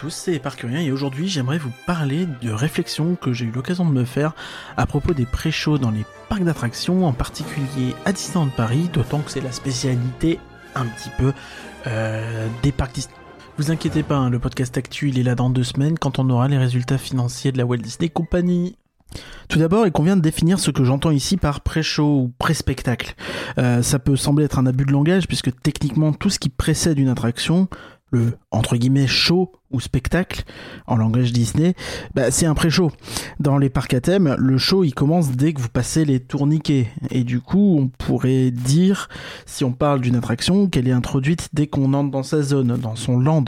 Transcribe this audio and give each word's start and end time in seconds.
Tous, 0.00 0.08
c'est 0.08 0.38
Parcurien 0.38 0.80
et 0.80 0.90
aujourd'hui 0.92 1.28
j'aimerais 1.28 1.58
vous 1.58 1.72
parler 1.84 2.26
de 2.40 2.50
réflexions 2.50 3.16
que 3.16 3.34
j'ai 3.34 3.44
eu 3.44 3.50
l'occasion 3.50 3.84
de 3.84 3.92
me 3.92 4.06
faire 4.06 4.32
à 4.78 4.86
propos 4.86 5.12
des 5.12 5.26
pré-shows 5.26 5.76
dans 5.76 5.90
les 5.90 6.06
parcs 6.30 6.42
d'attractions, 6.42 7.06
en 7.06 7.12
particulier 7.12 7.94
à 8.06 8.12
Disneyland 8.14 8.48
Paris, 8.48 8.88
d'autant 8.94 9.18
que 9.18 9.30
c'est 9.30 9.42
la 9.42 9.52
spécialité 9.52 10.40
un 10.74 10.86
petit 10.86 11.10
peu 11.18 11.34
euh, 11.86 12.48
des 12.62 12.72
parcs 12.72 12.94
Disney. 12.94 13.14
Vous 13.58 13.70
inquiétez 13.70 14.02
pas, 14.02 14.16
hein, 14.16 14.30
le 14.30 14.38
podcast 14.38 14.78
actuel 14.78 15.18
est 15.18 15.22
là 15.22 15.34
dans 15.34 15.50
deux 15.50 15.64
semaines 15.64 15.98
quand 15.98 16.18
on 16.18 16.30
aura 16.30 16.48
les 16.48 16.56
résultats 16.56 16.96
financiers 16.96 17.52
de 17.52 17.58
la 17.58 17.66
Walt 17.66 17.76
Disney 17.76 18.08
Company. 18.08 18.78
Tout 19.48 19.58
d'abord, 19.58 19.86
il 19.86 19.92
convient 19.92 20.16
de 20.16 20.22
définir 20.22 20.60
ce 20.60 20.70
que 20.70 20.84
j'entends 20.84 21.10
ici 21.10 21.36
par 21.36 21.60
pré-show 21.60 22.20
ou 22.20 22.32
pré-spectacle. 22.38 23.14
Euh, 23.58 23.82
ça 23.82 23.98
peut 23.98 24.16
sembler 24.16 24.44
être 24.44 24.58
un 24.58 24.66
abus 24.66 24.84
de 24.84 24.92
langage 24.92 25.26
puisque 25.26 25.50
techniquement 25.60 26.12
tout 26.12 26.30
ce 26.30 26.38
qui 26.38 26.48
précède 26.48 26.98
une 26.98 27.08
attraction 27.08 27.68
le 28.10 28.34
entre 28.50 28.76
guillemets 28.76 29.06
show 29.06 29.52
ou 29.70 29.80
spectacle 29.80 30.42
en 30.86 30.96
langage 30.96 31.32
Disney, 31.32 31.74
bah, 32.14 32.30
c'est 32.32 32.46
un 32.46 32.54
pré-show. 32.54 32.90
Dans 33.38 33.56
les 33.56 33.70
parcs 33.70 33.94
à 33.94 34.00
thème, 34.00 34.34
le 34.36 34.58
show 34.58 34.82
il 34.82 34.94
commence 34.94 35.30
dès 35.30 35.52
que 35.52 35.60
vous 35.60 35.68
passez 35.68 36.04
les 36.04 36.18
tourniquets 36.18 36.88
et 37.10 37.22
du 37.22 37.40
coup 37.40 37.78
on 37.78 37.88
pourrait 37.88 38.50
dire 38.50 39.08
si 39.46 39.64
on 39.64 39.72
parle 39.72 40.00
d'une 40.00 40.16
attraction 40.16 40.68
qu'elle 40.68 40.88
est 40.88 40.92
introduite 40.92 41.48
dès 41.52 41.66
qu'on 41.66 41.94
entre 41.94 42.10
dans 42.10 42.22
sa 42.22 42.42
zone, 42.42 42.76
dans 42.76 42.96
son 42.96 43.18
land. 43.18 43.44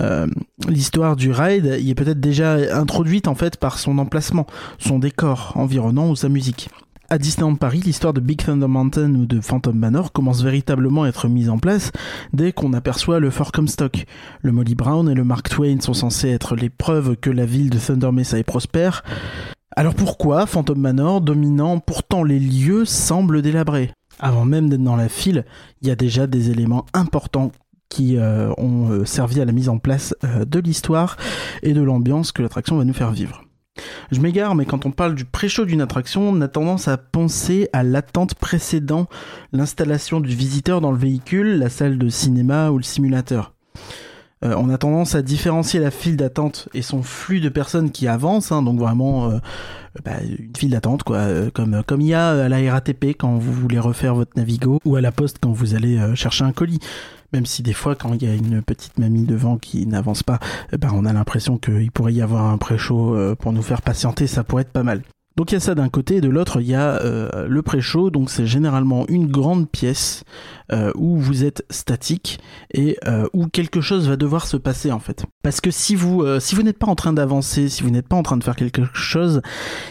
Euh, 0.00 0.26
L'histoire 0.68 1.16
du 1.16 1.30
ride 1.30 1.76
y 1.80 1.90
est 1.90 1.94
peut-être 1.94 2.20
déjà 2.20 2.54
introduite 2.76 3.28
en 3.28 3.34
fait 3.34 3.56
par 3.56 3.78
son 3.78 3.98
emplacement, 3.98 4.46
son 4.78 4.98
décor 4.98 5.52
environnant 5.56 6.08
ou 6.08 6.16
sa 6.16 6.28
musique. 6.28 6.68
À 7.10 7.18
Disneyland 7.18 7.56
Paris, 7.56 7.82
l'histoire 7.84 8.14
de 8.14 8.20
Big 8.20 8.42
Thunder 8.42 8.66
Mountain 8.66 9.14
ou 9.14 9.26
de 9.26 9.40
Phantom 9.40 9.76
Manor 9.76 10.10
commence 10.10 10.42
véritablement 10.42 11.02
à 11.02 11.08
être 11.08 11.28
mise 11.28 11.50
en 11.50 11.58
place 11.58 11.92
dès 12.32 12.52
qu'on 12.52 12.72
aperçoit 12.72 13.20
le 13.20 13.28
Fort 13.28 13.52
Comstock. 13.52 14.06
Le 14.40 14.52
Molly 14.52 14.74
Brown 14.74 15.10
et 15.10 15.14
le 15.14 15.22
Mark 15.22 15.50
Twain 15.50 15.80
sont 15.80 15.92
censés 15.92 16.30
être 16.30 16.56
les 16.56 16.70
preuves 16.70 17.16
que 17.16 17.28
la 17.28 17.44
ville 17.44 17.68
de 17.68 17.78
Thunder 17.78 18.10
Mesa 18.10 18.38
est 18.38 18.42
prospère. 18.42 19.04
Alors 19.76 19.94
pourquoi 19.94 20.46
Phantom 20.46 20.78
Manor, 20.78 21.20
dominant 21.20 21.78
pourtant 21.78 22.24
les 22.24 22.40
lieux, 22.40 22.86
semble 22.86 23.42
délabré? 23.42 23.90
Avant 24.18 24.46
même 24.46 24.70
d'être 24.70 24.82
dans 24.82 24.96
la 24.96 25.10
file, 25.10 25.44
il 25.82 25.88
y 25.88 25.90
a 25.90 25.96
déjà 25.96 26.26
des 26.26 26.50
éléments 26.50 26.86
importants 26.94 27.52
qui 27.90 28.16
euh, 28.16 28.50
ont 28.56 28.90
euh, 28.90 29.04
servi 29.04 29.40
à 29.42 29.44
la 29.44 29.52
mise 29.52 29.68
en 29.68 29.78
place 29.78 30.14
euh, 30.24 30.46
de 30.46 30.58
l'histoire 30.58 31.16
et 31.62 31.74
de 31.74 31.82
l'ambiance 31.82 32.32
que 32.32 32.42
l'attraction 32.42 32.78
va 32.78 32.84
nous 32.84 32.94
faire 32.94 33.12
vivre. 33.12 33.43
Je 34.10 34.20
m'égare, 34.20 34.54
mais 34.54 34.64
quand 34.64 34.86
on 34.86 34.90
parle 34.90 35.14
du 35.14 35.24
pré-show 35.24 35.64
d'une 35.64 35.80
attraction, 35.80 36.28
on 36.28 36.40
a 36.40 36.48
tendance 36.48 36.88
à 36.88 36.96
penser 36.96 37.68
à 37.72 37.82
l'attente 37.82 38.34
précédant 38.34 39.08
l'installation 39.52 40.20
du 40.20 40.34
visiteur 40.34 40.80
dans 40.80 40.92
le 40.92 40.98
véhicule, 40.98 41.58
la 41.58 41.68
salle 41.68 41.98
de 41.98 42.08
cinéma 42.08 42.70
ou 42.70 42.78
le 42.78 42.84
simulateur. 42.84 43.52
Euh, 44.44 44.54
on 44.58 44.68
a 44.68 44.76
tendance 44.76 45.14
à 45.14 45.22
différencier 45.22 45.80
la 45.80 45.90
file 45.90 46.16
d'attente 46.16 46.68
et 46.74 46.82
son 46.82 47.02
flux 47.02 47.40
de 47.40 47.48
personnes 47.48 47.90
qui 47.90 48.06
avancent, 48.06 48.52
hein, 48.52 48.62
donc 48.62 48.78
vraiment 48.78 49.30
euh, 49.30 49.38
bah, 50.04 50.16
une 50.22 50.54
file 50.56 50.70
d'attente, 50.70 51.02
euh, 51.10 51.50
comme 51.52 51.82
comme 51.86 52.00
il 52.00 52.08
y 52.08 52.14
a 52.14 52.44
à 52.44 52.48
la 52.48 52.72
RATP 52.72 53.16
quand 53.18 53.36
vous 53.36 53.52
voulez 53.52 53.78
refaire 53.78 54.14
votre 54.14 54.32
Navigo 54.36 54.80
ou 54.84 54.96
à 54.96 55.00
la 55.00 55.12
Poste 55.12 55.38
quand 55.40 55.52
vous 55.52 55.74
allez 55.74 55.98
chercher 56.14 56.44
un 56.44 56.52
colis. 56.52 56.80
Même 57.34 57.46
si 57.46 57.62
des 57.62 57.72
fois, 57.72 57.96
quand 57.96 58.14
il 58.14 58.22
y 58.22 58.30
a 58.30 58.34
une 58.34 58.62
petite 58.62 58.96
mamie 58.96 59.24
devant 59.24 59.58
qui 59.58 59.86
n'avance 59.86 60.22
pas, 60.22 60.38
eh 60.72 60.78
ben, 60.78 60.90
on 60.94 61.04
a 61.04 61.12
l'impression 61.12 61.58
qu'il 61.58 61.90
pourrait 61.90 62.14
y 62.14 62.22
avoir 62.22 62.46
un 62.46 62.58
pré-show 62.58 63.34
pour 63.40 63.52
nous 63.52 63.62
faire 63.62 63.82
patienter, 63.82 64.28
ça 64.28 64.44
pourrait 64.44 64.62
être 64.62 64.72
pas 64.72 64.84
mal. 64.84 65.02
Donc 65.36 65.50
il 65.50 65.54
y 65.54 65.56
a 65.56 65.60
ça 65.60 65.74
d'un 65.74 65.88
côté, 65.88 66.16
et 66.16 66.20
de 66.20 66.28
l'autre 66.28 66.60
il 66.60 66.68
y 66.68 66.74
a 66.74 67.00
euh, 67.02 67.48
le 67.48 67.62
pré-show, 67.62 68.10
donc 68.10 68.30
c'est 68.30 68.46
généralement 68.46 69.04
une 69.08 69.26
grande 69.26 69.68
pièce 69.68 70.22
euh, 70.72 70.92
où 70.94 71.16
vous 71.16 71.44
êtes 71.44 71.64
statique 71.70 72.38
et 72.72 72.96
euh, 73.06 73.26
où 73.32 73.48
quelque 73.48 73.80
chose 73.80 74.08
va 74.08 74.16
devoir 74.16 74.46
se 74.46 74.56
passer 74.56 74.92
en 74.92 75.00
fait. 75.00 75.24
Parce 75.42 75.60
que 75.60 75.72
si 75.72 75.96
vous 75.96 76.24
si 76.38 76.54
vous 76.54 76.62
n'êtes 76.62 76.78
pas 76.78 76.86
en 76.86 76.94
train 76.94 77.12
d'avancer, 77.12 77.68
si 77.68 77.82
vous 77.82 77.90
n'êtes 77.90 78.06
pas 78.06 78.16
en 78.16 78.22
train 78.22 78.36
de 78.36 78.44
faire 78.44 78.56
quelque 78.56 78.84
chose, 78.92 79.42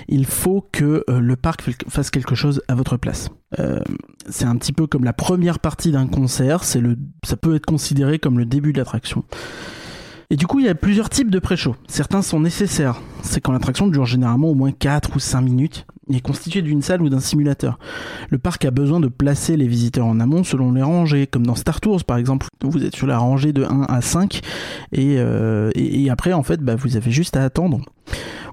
il 0.08 0.26
faut 0.26 0.68
que 0.72 1.04
le 1.08 1.36
parc 1.36 1.64
fasse 1.90 2.10
quelque 2.10 2.36
chose 2.36 2.62
à 2.68 2.76
votre 2.76 2.98
place. 2.98 3.30
c'est 4.30 4.46
un 4.46 4.56
petit 4.56 4.74
peu 4.74 4.88
comme 4.88 5.04
la 5.04 5.14
première 5.14 5.60
partie 5.60 5.92
d'un 5.92 6.08
concert, 6.08 6.62
le 6.76 6.96
ça 7.26 7.36
peut 7.36 7.56
être 7.56 7.66
considéré 7.66 8.18
comme 8.18 8.40
le 8.40 8.46
début 8.46 8.72
de 8.72 8.78
l'attraction. 8.78 9.26
Et 10.30 10.36
du 10.36 10.48
coup, 10.48 10.60
il 10.60 10.66
y 10.66 10.70
a 10.70 10.76
plusieurs 10.76 11.10
types 11.10 11.30
de 11.30 11.40
pré-show. 11.40 11.76
Certains 11.88 12.22
sont 12.22 12.40
nécessaires. 12.40 13.02
C'est 13.22 13.42
quand 13.42 13.52
l'attraction 13.52 13.88
dure 13.88 14.06
généralement 14.06 14.50
au 14.50 14.56
moins 14.56 14.72
4 14.72 15.16
ou 15.16 15.20
5 15.20 15.42
minutes 15.42 15.86
et 16.10 16.18
est 16.18 16.22
constituée 16.22 16.62
d'une 16.62 16.82
salle 16.82 17.02
ou 17.02 17.10
d'un 17.10 17.20
simulateur. 17.20 17.80
Le 18.30 18.38
parc 18.38 18.66
a 18.66 18.72
besoin 18.72 19.00
de 19.00 19.08
placer 19.08 19.58
les 19.58 19.68
visiteurs 19.68 20.06
en 20.06 20.20
amont 20.20 20.44
selon 20.44 20.72
les 20.72 20.82
rangées, 20.82 21.28
comme 21.28 21.46
dans 21.46 21.56
Star 21.56 21.80
Tours 21.82 22.04
par 22.04 22.18
exemple. 22.18 22.48
Vous 22.62 22.84
êtes 22.84 22.96
sur 22.96 23.08
la 23.08 23.18
rangée 23.18 23.54
de 23.54 23.64
1 23.64 23.84
à 23.84 24.02
5 24.02 24.42
euh, 24.98 25.72
et, 25.76 26.04
et, 26.04 26.10
après, 26.10 26.34
en 26.34 26.44
fait, 26.44 26.62
bah, 26.62 26.76
vous 26.76 26.98
avez 26.98 27.12
juste 27.12 27.38
à 27.38 27.44
attendre. 27.44 27.82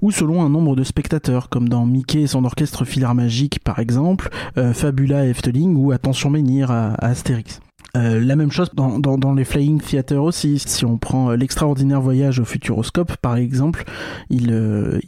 Ou 0.03 0.11
selon 0.11 0.43
un 0.43 0.49
nombre 0.49 0.77
de 0.77 0.85
spectateurs, 0.85 1.49
comme 1.49 1.69
dans 1.69 1.85
Mickey 1.85 2.23
et 2.23 2.27
son 2.27 2.45
orchestre 2.45 2.85
filar 2.85 3.15
magique 3.15 3.61
par 3.63 3.79
exemple, 3.79 4.31
euh, 4.57 4.73
Fabula 4.73 5.27
et 5.27 5.31
Efteling 5.31 5.77
ou 5.77 5.93
Attention 5.93 6.31
Menhir 6.31 6.71
à 6.71 6.95
Astérix. 7.05 7.61
Euh, 7.97 8.21
la 8.21 8.37
même 8.37 8.53
chose 8.53 8.71
dans, 8.75 8.99
dans, 8.99 9.34
les 9.34 9.45
Flying 9.45 9.81
Theater 9.81 10.23
aussi. 10.23 10.59
Si 10.59 10.84
on 10.84 10.99
prend 10.99 11.31
euh, 11.31 11.37
l'extraordinaire 11.37 12.01
voyage 12.01 12.39
au 12.39 12.45
Futuroscope, 12.45 13.17
par 13.17 13.37
exemple, 13.37 13.84
il, 14.28 14.53
euh, 14.53 15.01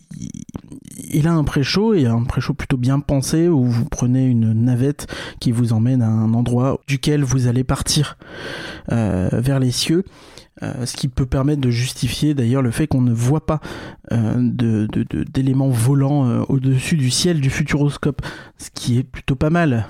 il, 1.12 1.28
a 1.28 1.32
un 1.32 1.44
pré-show 1.44 1.94
et 1.94 2.06
un 2.06 2.24
pré-show 2.24 2.54
plutôt 2.54 2.76
bien 2.76 2.98
pensé 3.00 3.48
où 3.48 3.64
vous 3.64 3.84
prenez 3.84 4.26
une 4.26 4.52
navette 4.52 5.06
qui 5.38 5.52
vous 5.52 5.72
emmène 5.72 6.02
à 6.02 6.08
un 6.08 6.34
endroit 6.34 6.80
duquel 6.88 7.22
vous 7.22 7.46
allez 7.46 7.64
partir 7.64 8.16
vers 8.88 9.60
les 9.60 9.70
cieux. 9.70 10.04
ce 10.60 10.96
qui 10.96 11.08
peut 11.08 11.26
permettre 11.26 11.60
de 11.60 11.70
justifier 11.70 12.34
d'ailleurs 12.34 12.62
le 12.62 12.70
fait 12.70 12.86
qu'on 12.86 13.00
ne 13.00 13.12
voit 13.12 13.46
pas 13.46 13.60
d'éléments 14.10 15.68
de, 15.68 15.74
volants 15.74 16.44
au-dessus 16.48 16.96
du 16.96 17.10
ciel 17.10 17.40
du 17.40 17.50
futuroscope, 17.50 18.22
ce 18.58 18.70
qui 18.74 18.98
est 18.98 19.04
plutôt 19.04 19.36
pas 19.36 19.50
mal. 19.50 19.86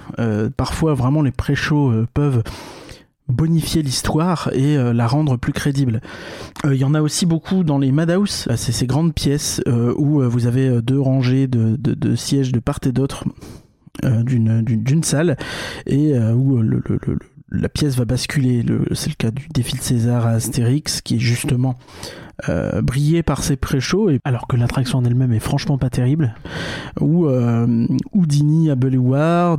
parfois 0.56 0.94
vraiment 0.94 1.22
les 1.22 1.32
pré-shows 1.32 2.04
peuvent 2.14 2.42
bonifier 3.32 3.82
l'histoire 3.82 4.50
et 4.52 4.76
euh, 4.76 4.92
la 4.92 5.06
rendre 5.06 5.36
plus 5.36 5.52
crédible. 5.52 6.00
Euh, 6.64 6.74
il 6.74 6.80
y 6.80 6.84
en 6.84 6.94
a 6.94 7.02
aussi 7.02 7.26
beaucoup 7.26 7.64
dans 7.64 7.78
les 7.78 7.92
Madhouse, 7.92 8.46
euh, 8.50 8.56
c'est 8.56 8.72
ces 8.72 8.86
grandes 8.86 9.14
pièces 9.14 9.60
où 9.96 10.22
vous 10.22 10.46
avez 10.46 10.82
deux 10.82 11.00
rangées 11.00 11.46
de, 11.46 11.76
de, 11.76 12.14
sièges 12.14 12.52
de 12.52 12.60
part 12.60 12.78
et 12.86 12.92
d'autre 12.92 13.24
d'une 14.02 15.02
salle 15.02 15.36
et 15.86 16.16
où 16.18 16.58
le, 16.58 16.82
la 17.52 17.68
pièce 17.68 17.96
va 17.96 18.04
basculer. 18.04 18.64
C'est 18.92 19.10
le 19.10 19.14
cas 19.14 19.30
du 19.30 19.48
défi 19.52 19.76
de 19.76 19.82
César 19.82 20.26
à 20.26 20.30
Astérix 20.30 21.00
qui 21.00 21.16
est 21.16 21.20
justement 21.20 21.76
brillé 22.82 23.22
par 23.22 23.44
ses 23.44 23.54
pré-shows, 23.54 24.10
alors 24.24 24.48
que 24.48 24.56
l'attraction 24.56 24.98
en 24.98 25.04
elle-même 25.04 25.32
est 25.32 25.38
franchement 25.38 25.78
pas 25.78 25.90
terrible. 25.90 26.34
Ou 27.00 27.28
Houdini 28.12 28.70
à 28.70 28.74
Boulevard 28.74 29.58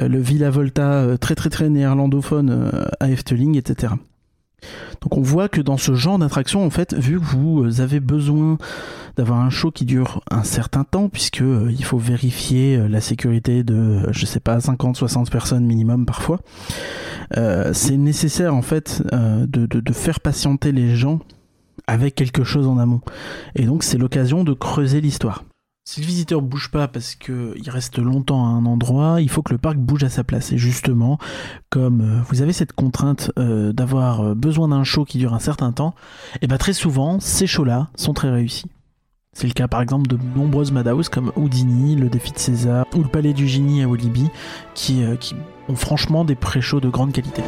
euh, 0.00 0.08
le 0.08 0.18
Villa 0.18 0.50
Volta 0.50 0.92
euh, 0.92 1.16
très 1.16 1.34
très 1.34 1.50
très 1.50 1.68
néerlandophone 1.68 2.50
euh, 2.50 2.84
à 3.00 3.10
Efteling, 3.10 3.56
etc. 3.56 3.94
Donc 5.00 5.16
on 5.16 5.22
voit 5.22 5.48
que 5.48 5.60
dans 5.60 5.76
ce 5.76 5.94
genre 5.94 6.18
d'attraction, 6.18 6.64
en 6.64 6.70
fait, 6.70 6.94
vu 6.94 7.18
que 7.18 7.24
vous 7.24 7.80
avez 7.80 8.00
besoin 8.00 8.58
d'avoir 9.16 9.40
un 9.40 9.50
show 9.50 9.70
qui 9.70 9.84
dure 9.84 10.22
un 10.30 10.42
certain 10.42 10.84
temps, 10.84 11.08
puisque 11.08 11.42
il 11.42 11.84
faut 11.84 11.98
vérifier 11.98 12.88
la 12.88 13.00
sécurité 13.00 13.62
de, 13.62 14.10
je 14.10 14.26
sais 14.26 14.40
pas, 14.40 14.58
50-60 14.58 15.30
personnes 15.30 15.66
minimum 15.66 16.06
parfois, 16.06 16.40
c'est 17.72 17.96
nécessaire 17.96 18.54
en 18.54 18.62
fait 18.62 19.02
de, 19.12 19.92
faire 19.92 20.20
patienter 20.20 20.72
les 20.72 20.94
gens 20.94 21.20
avec 21.86 22.14
quelque 22.14 22.44
chose 22.44 22.66
en 22.66 22.78
amont. 22.78 23.00
Et 23.54 23.64
donc 23.64 23.82
c'est 23.82 23.98
l'occasion 23.98 24.44
de 24.44 24.52
creuser 24.52 25.00
l'histoire. 25.00 25.44
Si 25.84 26.00
le 26.00 26.06
visiteur 26.06 26.42
bouge 26.42 26.70
pas 26.70 26.86
parce 26.86 27.16
qu'il 27.16 27.68
reste 27.68 27.98
longtemps 27.98 28.46
à 28.46 28.50
un 28.50 28.66
endroit, 28.66 29.20
il 29.20 29.28
faut 29.28 29.42
que 29.42 29.52
le 29.52 29.58
parc 29.58 29.76
bouge 29.78 30.04
à 30.04 30.08
sa 30.08 30.22
place. 30.22 30.52
Et 30.52 30.58
justement, 30.58 31.18
comme 31.70 32.02
euh, 32.02 32.22
vous 32.28 32.40
avez 32.40 32.52
cette 32.52 32.72
contrainte 32.72 33.32
euh, 33.36 33.72
d'avoir 33.72 34.20
euh, 34.20 34.34
besoin 34.36 34.68
d'un 34.68 34.84
show 34.84 35.04
qui 35.04 35.18
dure 35.18 35.34
un 35.34 35.40
certain 35.40 35.72
temps, 35.72 35.94
et 36.34 36.38
eh 36.42 36.46
ben 36.46 36.56
très 36.56 36.72
souvent, 36.72 37.18
ces 37.18 37.48
shows-là 37.48 37.88
sont 37.96 38.14
très 38.14 38.30
réussis. 38.30 38.70
C'est 39.32 39.48
le 39.48 39.54
cas 39.54 39.66
par 39.66 39.82
exemple 39.82 40.06
de 40.06 40.16
nombreuses 40.36 40.70
Madhouse 40.70 41.08
comme 41.08 41.32
Houdini, 41.34 41.96
le 41.96 42.08
défi 42.08 42.30
de 42.30 42.38
César 42.38 42.86
ou 42.94 43.02
le 43.02 43.08
palais 43.08 43.32
du 43.32 43.48
génie 43.48 43.82
à 43.82 43.88
Walibi 43.88 44.28
qui, 44.74 45.02
qui 45.18 45.34
ont 45.68 45.74
franchement 45.74 46.24
des 46.24 46.34
pré-shows 46.36 46.80
de 46.80 46.90
grande 46.90 47.12
qualité. 47.12 47.42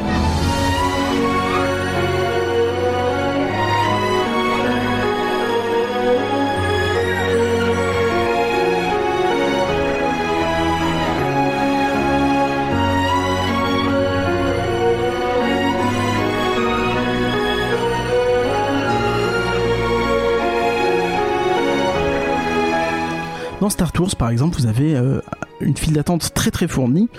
Dans 23.65 23.71
Star 23.71 23.91
Tours, 23.91 24.15
par 24.15 24.29
exemple, 24.29 24.55
vous 24.59 24.67
avez 24.67 24.95
euh, 24.95 25.21
une 25.59 25.75
file 25.75 25.93
d'attente 25.93 26.35
très 26.35 26.51
très 26.51 26.67
fournie 26.67 27.09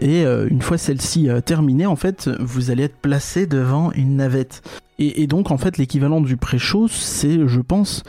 et 0.00 0.26
euh, 0.26 0.46
une 0.50 0.60
fois 0.60 0.76
celle-ci 0.76 1.30
euh, 1.30 1.40
terminée, 1.40 1.86
en 1.86 1.96
fait, 1.96 2.28
vous 2.40 2.70
allez 2.70 2.82
être 2.82 2.98
placé 2.98 3.46
devant 3.46 3.90
une 3.92 4.16
navette. 4.16 4.60
Et, 4.98 5.26
donc 5.26 5.50
en 5.50 5.58
fait 5.58 5.76
l'équivalent 5.76 6.20
du 6.20 6.36
pré-show, 6.36 6.86
c'est 6.88 7.48
je 7.48 7.60
pense 7.60 8.04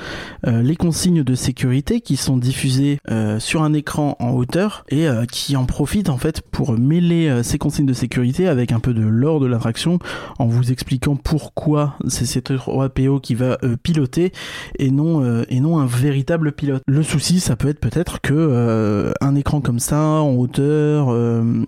euh, 0.45 0.61
les 0.61 0.75
consignes 0.75 1.23
de 1.23 1.33
sécurité 1.35 1.99
qui 1.99 2.15
sont 2.15 2.37
diffusées 2.37 2.99
euh, 3.09 3.39
sur 3.39 3.63
un 3.63 3.73
écran 3.73 4.15
en 4.19 4.31
hauteur 4.31 4.85
et 4.89 5.07
euh, 5.07 5.25
qui 5.25 5.55
en 5.55 5.65
profitent 5.65 6.09
en 6.09 6.17
fait 6.17 6.41
pour 6.41 6.73
mêler 6.73 7.41
ces 7.43 7.57
consignes 7.57 7.87
de 7.87 7.93
sécurité 7.93 8.47
avec 8.47 8.71
un 8.71 8.79
peu 8.79 8.93
de 8.93 9.01
l'or 9.01 9.39
de 9.39 9.47
l'attraction 9.47 9.97
en 10.37 10.45
vous 10.45 10.71
expliquant 10.71 11.15
pourquoi 11.15 11.95
c'est 12.07 12.25
cet 12.25 12.51
3PO 12.51 13.19
qui 13.19 13.33
va 13.33 13.57
piloter 13.81 14.31
et 14.77 14.91
non 14.91 15.43
et 15.49 15.59
non 15.59 15.79
un 15.79 15.87
véritable 15.87 16.51
pilote. 16.51 16.83
Le 16.87 17.01
souci 17.01 17.39
ça 17.39 17.55
peut 17.55 17.69
être 17.69 17.79
peut-être 17.79 18.21
que 18.21 19.11
un 19.21 19.35
écran 19.35 19.61
comme 19.61 19.79
ça 19.79 19.99
en 19.99 20.33
hauteur, 20.33 21.09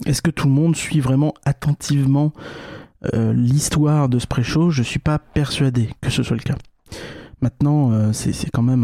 est-ce 0.06 0.22
que 0.22 0.32
tout 0.32 0.48
le 0.48 0.54
monde 0.54 0.76
suit 0.76 1.00
vraiment 1.00 1.34
attentivement 1.46 2.34
euh, 3.14 3.34
l'histoire 3.34 4.10
de 4.10 4.20
ce 4.20 4.28
pré-show, 4.28 4.70
je 4.70 4.84
suis 4.84 5.00
pas 5.00 5.20
persuadé 5.20 5.90
que 6.02 6.10
ce 6.10 6.24
soit 6.24 6.38
le 6.38 6.44
cas. 6.44 6.58
Maintenant, 7.42 7.92
euh, 7.92 8.14
c'est 8.14 8.50
quand 8.52 8.64
même 8.64 8.84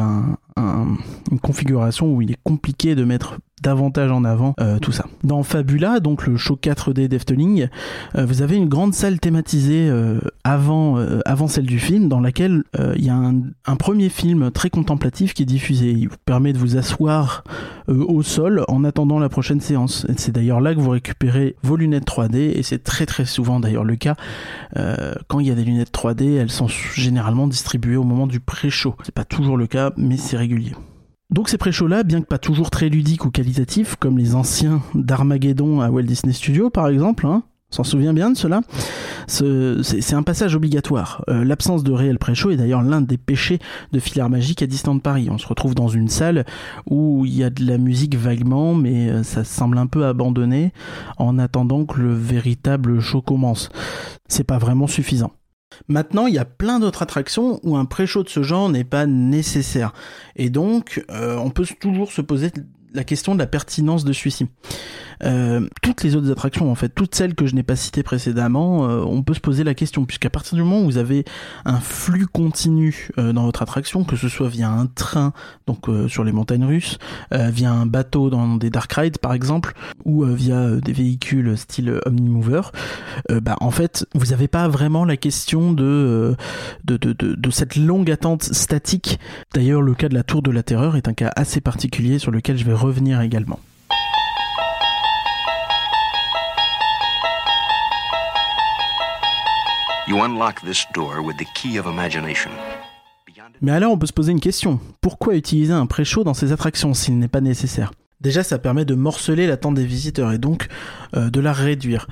une 0.57 1.39
configuration 1.39 2.13
où 2.13 2.21
il 2.21 2.31
est 2.31 2.39
compliqué 2.43 2.93
de 2.93 3.03
mettre 3.03 3.39
davantage 3.63 4.11
en 4.11 4.23
avant 4.23 4.53
euh, 4.59 4.77
tout 4.77 4.91
ça. 4.91 5.05
Dans 5.23 5.41
Fabula, 5.41 5.99
donc 5.99 6.27
le 6.27 6.37
show 6.37 6.59
4D 6.61 7.07
d'Efteling, 7.07 7.69
euh, 8.15 8.25
vous 8.25 8.41
avez 8.41 8.57
une 8.57 8.67
grande 8.67 8.93
salle 8.93 9.19
thématisée 9.19 9.87
euh, 9.89 10.19
avant, 10.43 10.97
avant 11.25 11.47
celle 11.47 11.65
du 11.65 11.79
film, 11.79 12.09
dans 12.09 12.19
laquelle 12.19 12.63
il 12.95 13.03
y 13.03 13.09
a 13.09 13.15
un, 13.15 13.41
un, 13.65 13.75
premier 13.77 14.09
film 14.09 14.51
très 14.51 14.69
contemplatif 14.69 15.33
qui 15.33 15.43
est 15.43 15.47
diffusé. 15.47 15.91
Il 15.91 16.09
vous 16.09 16.17
permet 16.25 16.51
de 16.51 16.57
vous 16.57 16.77
asseoir 16.77 17.43
au 17.87 18.21
sol 18.21 18.65
en 18.67 18.83
attendant 18.83 19.19
la 19.19 19.29
prochaine 19.29 19.61
séance. 19.61 20.05
C'est 20.17 20.33
d'ailleurs 20.33 20.59
là 20.59 20.75
que 20.75 20.79
vous 20.79 20.89
récupérez 20.89 21.55
vos 21.63 21.77
lunettes 21.77 22.05
3D, 22.05 22.57
et 22.57 22.63
c'est 22.63 22.83
très 22.83 23.05
très 23.05 23.25
souvent 23.25 23.59
d'ailleurs 23.59 23.85
le 23.85 23.95
cas. 23.95 24.15
quand 25.27 25.39
il 25.39 25.47
y 25.47 25.51
a 25.51 25.55
des 25.55 25.63
lunettes 25.63 25.93
3D, 25.93 26.35
elles 26.35 26.51
sont 26.51 26.67
généralement 26.67 27.47
distribuées 27.47 27.97
au 27.97 28.03
moment 28.03 28.27
du 28.27 28.39
pré-show. 28.39 28.95
C'est 29.03 29.15
pas 29.15 29.25
toujours 29.25 29.57
le 29.57 29.67
cas, 29.67 29.91
mais 29.95 30.17
c'est 30.17 30.37
régulier. 30.37 30.73
Donc 31.33 31.49
ces 31.49 31.57
pré-shows-là, 31.57 32.03
bien 32.03 32.21
que 32.21 32.27
pas 32.27 32.37
toujours 32.37 32.69
très 32.69 32.89
ludiques 32.89 33.25
ou 33.25 33.31
qualitatifs, 33.31 33.95
comme 33.95 34.19
les 34.19 34.35
anciens 34.35 34.83
d'Armageddon 34.93 35.81
à 35.81 35.89
Walt 35.89 36.03
Disney 36.03 36.31
Studios 36.31 36.69
par 36.69 36.87
exemple, 36.87 37.25
hein, 37.25 37.41
s'en 37.71 37.83
souvient 37.83 38.13
bien 38.13 38.29
de 38.29 38.37
cela 38.37 38.61
C'est 39.25 40.13
un 40.13 40.21
passage 40.21 40.55
obligatoire. 40.55 41.23
Euh, 41.29 41.43
l'absence 41.43 41.83
de 41.83 41.91
réel 41.91 42.19
pré-show 42.19 42.51
est 42.51 42.55
d'ailleurs 42.55 42.83
l'un 42.83 43.01
des 43.01 43.17
péchés 43.17 43.57
de 43.91 43.99
Filaire 43.99 44.29
Magique 44.29 44.61
à 44.61 44.67
Distant 44.67 44.99
Paris. 44.99 45.27
On 45.31 45.39
se 45.39 45.47
retrouve 45.47 45.73
dans 45.73 45.87
une 45.87 46.07
salle 46.07 46.45
où 46.85 47.25
il 47.25 47.35
y 47.35 47.43
a 47.43 47.49
de 47.49 47.65
la 47.65 47.79
musique 47.79 48.15
vaguement, 48.15 48.75
mais 48.75 49.09
euh, 49.09 49.23
ça 49.23 49.43
semble 49.43 49.79
un 49.79 49.87
peu 49.87 50.05
abandonné 50.05 50.71
en 51.17 51.39
attendant 51.39 51.85
que 51.85 51.99
le 51.99 52.13
véritable 52.13 52.99
show 52.99 53.23
commence. 53.23 53.69
C'est 54.27 54.43
pas 54.43 54.59
vraiment 54.59 54.85
suffisant. 54.85 55.31
Maintenant, 55.87 56.27
il 56.27 56.33
y 56.33 56.39
a 56.39 56.45
plein 56.45 56.79
d'autres 56.79 57.01
attractions 57.01 57.59
où 57.63 57.77
un 57.77 57.85
pré-show 57.85 58.23
de 58.23 58.29
ce 58.29 58.43
genre 58.43 58.69
n'est 58.69 58.83
pas 58.83 59.05
nécessaire. 59.05 59.93
Et 60.35 60.49
donc, 60.49 61.03
euh, 61.11 61.37
on 61.37 61.49
peut 61.49 61.65
toujours 61.79 62.11
se 62.11 62.21
poser 62.21 62.51
la 62.93 63.03
question 63.03 63.33
de 63.33 63.39
la 63.39 63.47
pertinence 63.47 64.05
de 64.05 64.13
celui-ci. 64.13 64.47
Euh, 65.23 65.67
toutes 65.81 66.03
les 66.03 66.15
autres 66.15 66.31
attractions, 66.31 66.71
en 66.71 66.75
fait, 66.75 66.89
toutes 66.89 67.15
celles 67.15 67.35
que 67.35 67.45
je 67.45 67.55
n'ai 67.55 67.63
pas 67.63 67.75
citées 67.75 68.03
précédemment, 68.03 68.89
euh, 68.89 69.03
on 69.05 69.23
peut 69.23 69.33
se 69.33 69.39
poser 69.39 69.63
la 69.63 69.73
question, 69.73 70.05
puisqu'à 70.05 70.29
partir 70.29 70.55
du 70.55 70.63
moment 70.63 70.81
où 70.81 70.85
vous 70.85 70.97
avez 70.97 71.25
un 71.65 71.79
flux 71.79 72.27
continu 72.27 73.09
euh, 73.17 73.33
dans 73.33 73.43
votre 73.43 73.61
attraction, 73.61 74.03
que 74.03 74.15
ce 74.15 74.29
soit 74.29 74.49
via 74.49 74.69
un 74.69 74.87
train, 74.87 75.33
donc 75.67 75.87
sur 76.07 76.23
les 76.23 76.31
montagnes 76.31 76.65
russes, 76.65 76.97
via 77.31 77.71
un 77.71 77.85
bateau 77.85 78.29
dans 78.29 78.55
des 78.55 78.69
dark 78.69 78.91
rides 78.93 79.17
par 79.17 79.33
exemple, 79.33 79.73
ou 80.05 80.23
via 80.23 80.69
des 80.75 80.93
véhicules 80.93 81.57
style 81.57 81.99
Omnimover, 82.05 82.61
bah 83.29 83.55
en 83.59 83.71
fait, 83.71 84.05
vous 84.13 84.27
n'avez 84.27 84.47
pas 84.47 84.67
vraiment 84.67 85.05
la 85.05 85.17
question 85.17 85.73
de 85.73 86.35
de, 86.83 86.97
de, 86.97 87.13
de, 87.13 87.35
de 87.35 87.49
cette 87.51 87.75
longue 87.75 88.11
attente 88.11 88.43
statique. 88.43 89.19
D'ailleurs, 89.53 89.81
le 89.81 89.93
cas 89.93 90.09
de 90.09 90.15
la 90.15 90.23
Tour 90.23 90.41
de 90.41 90.51
la 90.51 90.63
Terreur 90.63 90.95
est 90.95 91.07
un 91.07 91.13
cas 91.13 91.31
assez 91.35 91.61
particulier 91.61 92.19
sur 92.19 92.31
lequel 92.31 92.57
je 92.57 92.65
vais 92.65 92.73
revenir 92.73 93.21
également. 93.21 93.59
Mais 103.61 103.71
alors 103.71 103.93
on 103.93 103.97
peut 103.97 104.05
se 104.05 104.13
poser 104.13 104.33
une 104.33 104.41
question. 104.41 104.81
Pourquoi 104.99 105.35
utiliser 105.35 105.71
un 105.71 105.85
pré-show 105.85 106.25
dans 106.25 106.33
ces 106.33 106.51
attractions 106.51 106.93
s'il 106.93 107.17
n'est 107.19 107.29
pas 107.29 107.39
nécessaire? 107.39 107.93
Déjà 108.19 108.43
ça 108.43 108.59
permet 108.59 108.83
de 108.83 108.95
morceler 108.95 109.47
l'attente 109.47 109.75
des 109.75 109.85
visiteurs 109.85 110.33
et 110.33 110.37
donc 110.37 110.67
euh, 111.15 111.29
de 111.29 111.39
la 111.39 111.53
réduire. 111.53 112.07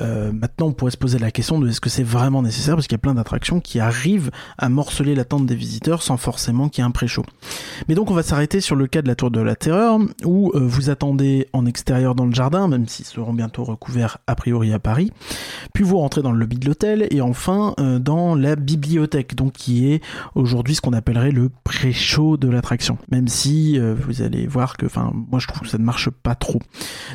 Euh, 0.00 0.32
maintenant, 0.32 0.68
on 0.68 0.72
pourrait 0.72 0.90
se 0.90 0.96
poser 0.96 1.18
la 1.18 1.30
question 1.30 1.58
de 1.58 1.68
est-ce 1.68 1.80
que 1.80 1.90
c'est 1.90 2.02
vraiment 2.02 2.42
nécessaire 2.42 2.74
parce 2.74 2.86
qu'il 2.86 2.94
y 2.94 3.00
a 3.00 3.02
plein 3.02 3.14
d'attractions 3.14 3.60
qui 3.60 3.80
arrivent 3.80 4.30
à 4.58 4.68
morceler 4.68 5.14
l'attente 5.14 5.46
des 5.46 5.54
visiteurs 5.54 6.02
sans 6.02 6.16
forcément 6.16 6.68
qu'il 6.68 6.82
y 6.82 6.84
ait 6.84 6.88
un 6.88 6.90
pré-show. 6.90 7.24
Mais 7.88 7.94
donc, 7.94 8.10
on 8.10 8.14
va 8.14 8.22
s'arrêter 8.22 8.60
sur 8.60 8.76
le 8.76 8.86
cas 8.86 9.02
de 9.02 9.08
la 9.08 9.14
Tour 9.14 9.30
de 9.30 9.40
la 9.40 9.56
Terreur 9.56 9.98
où 10.24 10.52
euh, 10.54 10.60
vous 10.60 10.90
attendez 10.90 11.48
en 11.52 11.66
extérieur 11.66 12.14
dans 12.14 12.26
le 12.26 12.32
jardin, 12.32 12.68
même 12.68 12.86
s'ils 12.88 13.06
seront 13.06 13.32
bientôt 13.32 13.64
recouverts 13.64 14.18
a 14.26 14.34
priori 14.34 14.72
à 14.72 14.78
Paris. 14.78 15.12
Puis 15.74 15.84
vous 15.84 15.98
rentrez 15.98 16.22
dans 16.22 16.32
le 16.32 16.38
lobby 16.38 16.58
de 16.58 16.66
l'hôtel 16.66 17.06
et 17.10 17.20
enfin 17.20 17.74
euh, 17.78 17.98
dans 17.98 18.34
la 18.34 18.56
bibliothèque, 18.56 19.34
donc 19.34 19.52
qui 19.52 19.92
est 19.92 20.02
aujourd'hui 20.34 20.74
ce 20.74 20.80
qu'on 20.80 20.92
appellerait 20.92 21.30
le 21.30 21.50
pré-show 21.64 22.36
de 22.36 22.48
l'attraction. 22.48 22.98
Même 23.10 23.28
si 23.28 23.78
vous 23.78 24.22
allez 24.22 24.46
voir 24.46 24.76
que, 24.76 24.86
enfin, 24.86 25.12
moi 25.30 25.38
je 25.38 25.46
trouve 25.46 25.62
que 25.62 25.68
ça 25.68 25.78
ne 25.78 25.84
marche 25.84 26.10
pas 26.10 26.34
trop. 26.34 26.60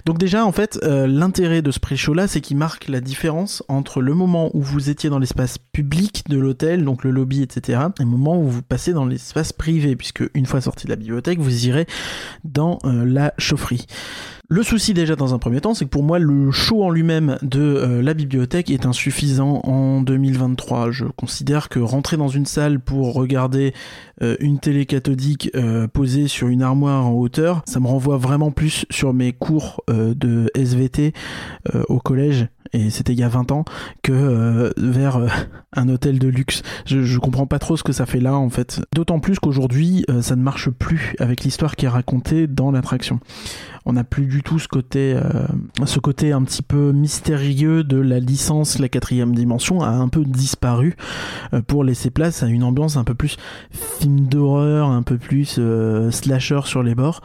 Donc 0.06 0.18
déjà, 0.18 0.46
en 0.46 0.52
fait, 0.52 0.80
l'intérêt 0.84 1.62
de 1.62 1.72
ce 1.72 1.80
pré-show 1.80 2.14
là, 2.14 2.28
c'est 2.28 2.42
qu'il 2.42 2.58
marque 2.58 2.75
la 2.88 3.02
différence 3.02 3.64
entre 3.68 4.02
le 4.02 4.14
moment 4.14 4.50
où 4.54 4.62
vous 4.62 4.90
étiez 4.90 5.10
dans 5.10 5.20
l'espace 5.20 5.58
public 5.58 6.24
de 6.30 6.38
l'hôtel, 6.38 6.84
donc 6.84 7.04
le 7.04 7.12
lobby, 7.12 7.42
etc., 7.42 7.80
et 8.00 8.04
le 8.04 8.10
moment 8.10 8.40
où 8.40 8.48
vous 8.48 8.62
passez 8.62 8.94
dans 8.94 9.06
l'espace 9.06 9.54
privé, 9.54 9.96
puisque 9.96 10.24
une 10.34 10.46
fois 10.46 10.62
sorti 10.62 10.86
de 10.86 10.92
la 10.92 10.96
bibliothèque, 10.96 11.40
vous 11.40 11.68
irez 11.68 11.88
dans 12.44 12.80
euh, 12.86 13.06
la 13.06 13.34
chaufferie. 13.38 13.86
Le 14.48 14.62
souci 14.62 14.94
déjà 14.94 15.16
dans 15.16 15.34
un 15.34 15.40
premier 15.40 15.60
temps, 15.60 15.74
c'est 15.74 15.86
que 15.86 15.90
pour 15.90 16.04
moi 16.04 16.20
le 16.20 16.52
show 16.52 16.84
en 16.84 16.92
lui-même 16.92 17.40
de 17.42 17.62
euh, 17.62 18.02
la 18.04 18.14
bibliothèque 18.14 18.70
est 18.70 18.86
insuffisant 18.86 19.62
en 19.64 20.02
2023. 20.02 20.92
Je 20.92 21.06
considère 21.06 21.68
que 21.68 21.80
rentrer 21.80 22.16
dans 22.16 22.28
une 22.28 22.46
salle 22.46 22.80
pour 22.80 23.16
regarder 23.16 23.74
euh, 24.22 24.36
une 24.40 24.60
télé 24.60 24.86
cathodique 24.86 25.52
posée 25.94 26.28
sur 26.28 26.48
une 26.48 26.62
armoire 26.62 27.08
en 27.08 27.14
hauteur, 27.14 27.64
ça 27.66 27.80
me 27.80 27.88
renvoie 27.88 28.18
vraiment 28.18 28.52
plus 28.52 28.86
sur 28.92 29.14
mes 29.14 29.34
cours 29.34 29.82
de 29.88 30.52
SVT 30.54 31.14
au 31.90 32.00
collège 32.00 32.48
et 32.76 32.90
c'était 32.90 33.14
il 33.14 33.20
y 33.20 33.24
a 33.24 33.30
20 33.30 33.52
ans 33.52 33.66
que 34.04 34.74
vers 34.78 35.20
un 35.74 35.90
hôtel 35.90 36.20
de 36.20 36.28
luxe. 36.28 36.62
Je, 36.86 37.04
je 37.04 37.20
comprends 37.20 37.48
pas 37.48 37.60
trop 37.60 37.78
ce 37.78 37.84
que 37.84 37.94
ça 37.94 38.06
fait 38.06 38.20
là 38.20 38.36
en 38.36 38.50
fait. 38.50 38.82
D'autant 38.94 39.20
plus 39.20 39.40
qu'aujourd'hui 39.40 40.06
ça 40.22 40.36
ne 40.36 40.42
marche 40.42 40.70
plus 40.70 41.16
avec 41.20 41.44
l'histoire 41.44 41.76
qui 41.76 41.86
est 41.86 41.90
racontée 41.90 42.48
dans 42.48 42.72
l'attraction 42.72 43.20
on 43.86 43.94
n'a 43.94 44.04
plus 44.04 44.26
du 44.26 44.42
tout 44.42 44.58
ce 44.58 44.68
côté, 44.68 45.14
euh, 45.16 45.46
ce 45.86 46.00
côté 46.00 46.32
un 46.32 46.42
petit 46.44 46.64
peu 46.64 46.92
mystérieux 46.92 47.84
de 47.84 47.98
la 47.98 48.20
licence, 48.20 48.80
la 48.80 48.90
quatrième 48.90 49.36
dimension 49.36 49.82
a 49.82 49.90
un 49.90 50.08
peu 50.08 50.26
disparu 50.26 50.96
euh, 51.54 51.62
pour 51.62 51.84
laisser 51.84 52.10
place 52.10 52.42
à 52.42 52.48
une 52.48 52.64
ambiance 52.64 52.98
un 52.98 53.04
peu 53.04 53.14
plus 53.14 53.38
film 53.72 54.22
d'horreur, 54.22 54.90
un 54.90 55.04
peu 55.04 55.18
plus 55.18 55.58
euh, 55.60 56.10
slasher 56.10 56.62
sur 56.66 56.82
les 56.82 56.96
bords. 56.96 57.22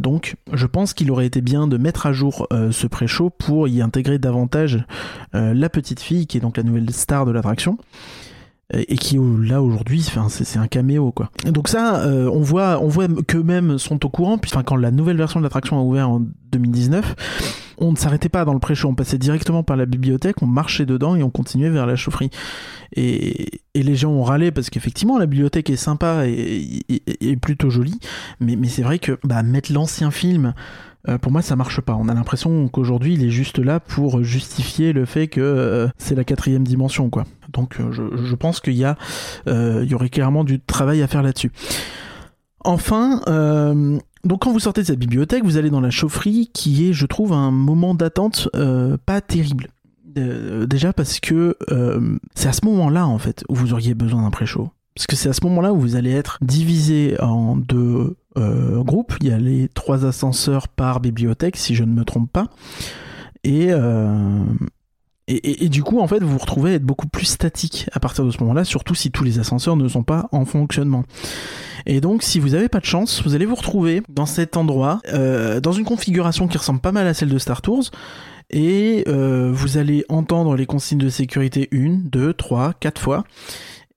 donc, 0.00 0.36
je 0.52 0.66
pense 0.66 0.94
qu'il 0.94 1.10
aurait 1.10 1.26
été 1.26 1.40
bien 1.40 1.66
de 1.66 1.76
mettre 1.76 2.06
à 2.06 2.12
jour 2.12 2.46
ce 2.70 2.86
pré-show 2.86 3.30
pour 3.30 3.68
y 3.68 3.80
intégrer 3.80 4.18
davantage 4.18 4.84
la 5.32 5.68
petite 5.68 6.00
fille 6.00 6.26
qui 6.26 6.38
est 6.38 6.40
donc 6.40 6.56
la 6.56 6.62
nouvelle 6.62 6.90
star 6.90 7.26
de 7.26 7.32
l'attraction 7.32 7.78
et 8.72 8.96
qui 8.96 9.18
là 9.40 9.62
aujourd'hui 9.62 10.02
c'est 10.28 10.58
un 10.58 10.66
caméo 10.66 11.12
quoi. 11.12 11.30
Donc 11.44 11.68
ça 11.68 12.02
euh, 12.02 12.30
on 12.32 12.40
voit 12.40 12.80
on 12.82 12.88
voit 12.88 13.06
qu'eux-mêmes 13.26 13.78
sont 13.78 14.04
au 14.06 14.08
courant 14.08 14.38
puis 14.38 14.50
enfin 14.52 14.62
quand 14.62 14.76
la 14.76 14.90
nouvelle 14.90 15.16
version 15.16 15.40
de 15.40 15.44
l'attraction 15.44 15.78
a 15.78 15.82
ouvert 15.82 16.08
en 16.08 16.22
2019 16.52 17.74
on 17.78 17.92
ne 17.92 17.96
s'arrêtait 17.96 18.28
pas 18.28 18.44
dans 18.44 18.54
le 18.54 18.60
pré-show 18.60 18.88
on 18.88 18.94
passait 18.94 19.18
directement 19.18 19.62
par 19.62 19.76
la 19.76 19.84
bibliothèque 19.84 20.42
on 20.42 20.46
marchait 20.46 20.86
dedans 20.86 21.16
et 21.16 21.22
on 21.22 21.30
continuait 21.30 21.70
vers 21.70 21.86
la 21.86 21.96
chaufferie. 21.96 22.30
Et, 22.94 23.62
et 23.74 23.82
les 23.82 23.96
gens 23.96 24.10
ont 24.10 24.22
râlé 24.22 24.50
parce 24.50 24.70
qu'effectivement 24.70 25.18
la 25.18 25.26
bibliothèque 25.26 25.70
est 25.70 25.76
sympa 25.76 26.24
et, 26.26 27.36
plutôt 27.40 27.70
jolie 27.70 27.98
mais, 28.40 28.56
mais 28.56 28.68
c'est 28.68 28.82
vrai 28.82 28.98
que 28.98 29.18
bah, 29.24 29.42
mettre 29.42 29.72
l'ancien 29.72 30.10
film 30.10 30.54
euh, 31.08 31.18
pour 31.18 31.32
moi 31.32 31.42
ça 31.42 31.56
marche 31.56 31.80
pas. 31.80 31.94
On 31.94 32.08
a 32.08 32.14
l'impression 32.14 32.68
qu'aujourd'hui 32.68 33.14
il 33.14 33.24
est 33.24 33.30
juste 33.30 33.58
là 33.58 33.80
pour 33.80 34.22
justifier 34.22 34.92
le 34.92 35.04
fait 35.04 35.28
que 35.28 35.40
euh, 35.40 35.88
c'est 35.98 36.14
la 36.14 36.24
quatrième 36.24 36.64
dimension 36.64 37.10
quoi. 37.10 37.24
Donc 37.52 37.80
euh, 37.80 37.90
je, 37.92 38.34
pense 38.34 38.60
qu'il 38.60 38.74
y 38.74 38.84
a, 38.84 38.96
il 39.46 39.84
y 39.84 39.94
aurait 39.94 40.08
clairement 40.08 40.44
du 40.44 40.60
travail 40.60 41.02
à 41.02 41.06
faire 41.06 41.22
là-dessus. 41.22 41.50
Enfin, 42.64 43.20
donc 44.24 44.42
quand 44.42 44.52
vous 44.52 44.60
sortez 44.60 44.82
de 44.82 44.86
cette 44.86 44.98
bibliothèque, 44.98 45.42
vous 45.44 45.56
allez 45.56 45.70
dans 45.70 45.80
la 45.80 45.90
chaufferie 45.90 46.50
qui 46.54 46.88
est, 46.88 46.92
je 46.92 47.06
trouve, 47.06 47.32
un 47.32 47.50
moment 47.50 47.94
d'attente 47.94 48.48
pas 49.04 49.20
terrible. 49.20 49.68
déjà 50.14 50.92
parce 50.92 51.18
que 51.18 51.56
c'est 52.34 52.48
à 52.48 52.52
ce 52.52 52.64
moment-là 52.64 53.06
en 53.06 53.18
fait 53.18 53.44
où 53.48 53.54
vous 53.54 53.72
auriez 53.72 53.94
besoin 53.94 54.22
d'un 54.22 54.30
pré-show. 54.30 54.70
Parce 54.94 55.06
que 55.06 55.16
c'est 55.16 55.28
à 55.28 55.32
ce 55.32 55.44
moment-là 55.44 55.72
où 55.72 55.80
vous 55.80 55.96
allez 55.96 56.12
être 56.12 56.38
divisé 56.42 57.16
en 57.20 57.56
deux 57.56 58.16
euh, 58.36 58.82
groupes. 58.82 59.14
Il 59.20 59.28
y 59.28 59.32
a 59.32 59.38
les 59.38 59.68
trois 59.68 60.04
ascenseurs 60.04 60.68
par 60.68 61.00
bibliothèque, 61.00 61.56
si 61.56 61.74
je 61.74 61.84
ne 61.84 61.92
me 61.92 62.04
trompe 62.04 62.30
pas. 62.32 62.48
Et, 63.44 63.68
euh, 63.70 64.44
Et, 65.28 65.68
du 65.68 65.82
coup, 65.82 66.00
en 66.00 66.06
fait, 66.06 66.18
vous 66.20 66.28
vous 66.28 66.38
retrouvez 66.38 66.72
à 66.72 66.74
être 66.74 66.84
beaucoup 66.84 67.06
plus 67.06 67.26
statique 67.26 67.88
à 67.92 68.00
partir 68.00 68.24
de 68.24 68.30
ce 68.30 68.38
moment-là, 68.40 68.64
surtout 68.64 68.94
si 68.94 69.10
tous 69.10 69.24
les 69.24 69.38
ascenseurs 69.38 69.76
ne 69.76 69.88
sont 69.88 70.02
pas 70.02 70.28
en 70.32 70.44
fonctionnement. 70.44 71.04
Et 71.86 72.00
donc, 72.00 72.22
si 72.22 72.38
vous 72.38 72.50
n'avez 72.50 72.68
pas 72.68 72.80
de 72.80 72.84
chance, 72.84 73.22
vous 73.22 73.34
allez 73.34 73.46
vous 73.46 73.54
retrouver 73.54 74.02
dans 74.08 74.26
cet 74.26 74.56
endroit, 74.56 75.00
euh, 75.12 75.60
dans 75.60 75.72
une 75.72 75.84
configuration 75.84 76.48
qui 76.48 76.58
ressemble 76.58 76.80
pas 76.80 76.92
mal 76.92 77.06
à 77.06 77.14
celle 77.14 77.30
de 77.30 77.38
Star 77.38 77.62
Tours, 77.62 77.90
et 78.50 79.04
vous 79.06 79.78
allez 79.78 80.04
entendre 80.10 80.54
les 80.56 80.66
consignes 80.66 80.98
de 80.98 81.08
sécurité 81.08 81.68
une, 81.70 82.02
deux, 82.02 82.34
trois, 82.34 82.74
quatre 82.78 83.00
fois. 83.00 83.24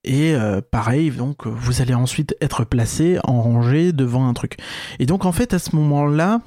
Et 0.06 0.34
euh, 0.34 0.60
pareil, 0.62 1.10
donc 1.10 1.48
vous 1.48 1.82
allez 1.82 1.92
ensuite 1.92 2.36
être 2.40 2.64
placé 2.64 3.18
en 3.24 3.42
rangée 3.42 3.92
devant 3.92 4.28
un 4.28 4.34
truc. 4.34 4.56
Et 5.00 5.06
donc 5.06 5.24
en 5.24 5.32
fait 5.32 5.52
à 5.52 5.58
ce 5.58 5.74
moment-là, 5.74 6.40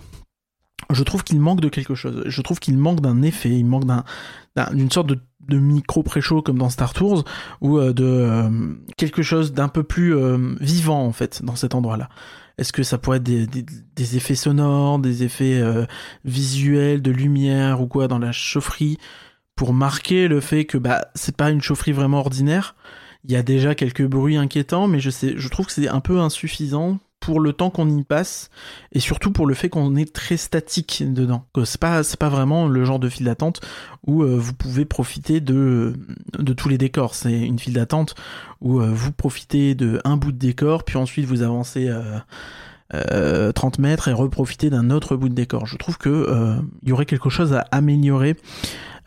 je 0.90 1.04
trouve 1.04 1.26
qu'il 1.26 1.42
manque 1.42 1.60
de 1.60 1.68
quelque 1.68 1.94
chose. 1.94 2.24
Je 2.26 2.42
trouve 2.42 2.60
qu'il 2.60 2.78
manque 2.78 3.02
d'un 3.02 3.22
effet, 3.22 3.50
il 3.50 3.66
manque 3.66 3.86
d'un 3.86 4.04
d'une 4.74 4.90
sorte 4.90 5.08
de, 5.08 5.20
micro 5.58 6.04
pré-show 6.04 6.42
comme 6.42 6.58
dans 6.58 6.70
Star 6.70 6.94
Tours 6.94 7.24
ou 7.62 7.80
euh, 7.80 7.92
de 7.92 8.04
euh, 8.06 8.50
quelque 8.98 9.24
chose 9.24 9.52
d'un 9.52 9.68
peu 9.68 9.84
plus 9.84 10.16
vivant 10.60 11.06
en 11.06 11.12
fait 11.12 11.44
dans 11.44 11.56
cet 11.56 11.76
endroit-là. 11.76 12.10
Est-ce 12.58 12.72
que 12.72 12.84
ça 12.84 12.98
pourrait 12.98 13.18
être 13.18 13.24
des, 13.24 13.48
des 13.48 14.18
effets 14.18 14.36
sonores, 14.36 15.00
des 15.00 15.24
effets 15.24 15.62
visuels, 16.24 17.02
de 17.02 17.12
lumière 17.12 17.82
ou 17.82 17.88
quoi 17.88 18.08
dans 18.08 18.20
la 18.20 18.32
chaufferie 18.32 18.98
pour 19.56 19.74
marquer 19.74 20.28
le 20.28 20.40
fait 20.40 20.66
que 20.66 20.78
bah 20.78 21.08
c'est 21.16 21.36
pas 21.36 21.52
une 21.52 21.62
chaufferie 21.62 21.94
vraiment 21.94 22.20
ordinaire? 22.20 22.76
Il 23.26 23.32
y 23.32 23.36
a 23.36 23.44
déjà 23.44 23.76
quelques 23.76 24.06
bruits 24.06 24.38
inquiétants, 24.38 24.88
mais 24.88 25.00
je 25.00 25.48
trouve 25.50 25.66
que 25.66 25.72
c'est 25.72 25.90
un 25.90 26.00
peu 26.00 26.20
insuffisant 26.20 27.00
pour 27.20 27.40
le 27.40 27.54
temps 27.54 27.70
qu'on 27.70 27.90
y 27.90 28.04
passe 28.04 28.50
et 28.92 29.00
surtout 29.00 29.32
pour 29.32 29.46
le 29.46 29.54
fait 29.54 29.70
qu'on 29.70 29.96
est 29.96 30.14
très 30.14 30.38
statique 30.38 31.04
dedans. 31.06 31.46
C'est 31.66 31.80
pas 31.80 32.02
pas 32.18 32.30
vraiment 32.30 32.68
le 32.68 32.86
genre 32.86 33.00
de 33.00 33.10
file 33.10 33.26
d'attente 33.26 33.62
où 34.08 34.24
euh, 34.24 34.38
vous 34.38 34.54
pouvez 34.54 34.86
profiter 34.86 35.42
de 35.42 35.94
tous 36.56 36.70
les 36.70 36.78
décors. 36.78 37.16
C'est 37.16 37.38
une 37.40 37.60
file 37.60 37.74
d'attente 37.74 38.16
où 38.62 38.80
euh, 38.80 38.90
vous 38.92 39.12
profitez 39.12 39.76
de 39.76 40.00
un 40.06 40.18
bout 40.18 40.32
de 40.32 40.38
décor 40.38 40.84
puis 40.84 40.98
ensuite 40.98 41.26
vous 41.26 41.42
avancez 41.42 41.90
euh, 42.94 43.52
30 43.52 43.80
mètres 43.80 44.08
et 44.08 44.14
reprofiter 44.14 44.70
d'un 44.70 44.90
autre 44.90 45.16
bout 45.18 45.30
de 45.30 45.36
décor. 45.36 45.66
Je 45.66 45.78
trouve 45.78 45.98
que 45.98 46.58
il 46.84 46.90
y 46.90 46.92
aurait 46.94 47.06
quelque 47.06 47.30
chose 47.30 47.54
à 47.54 47.66
améliorer 47.72 48.38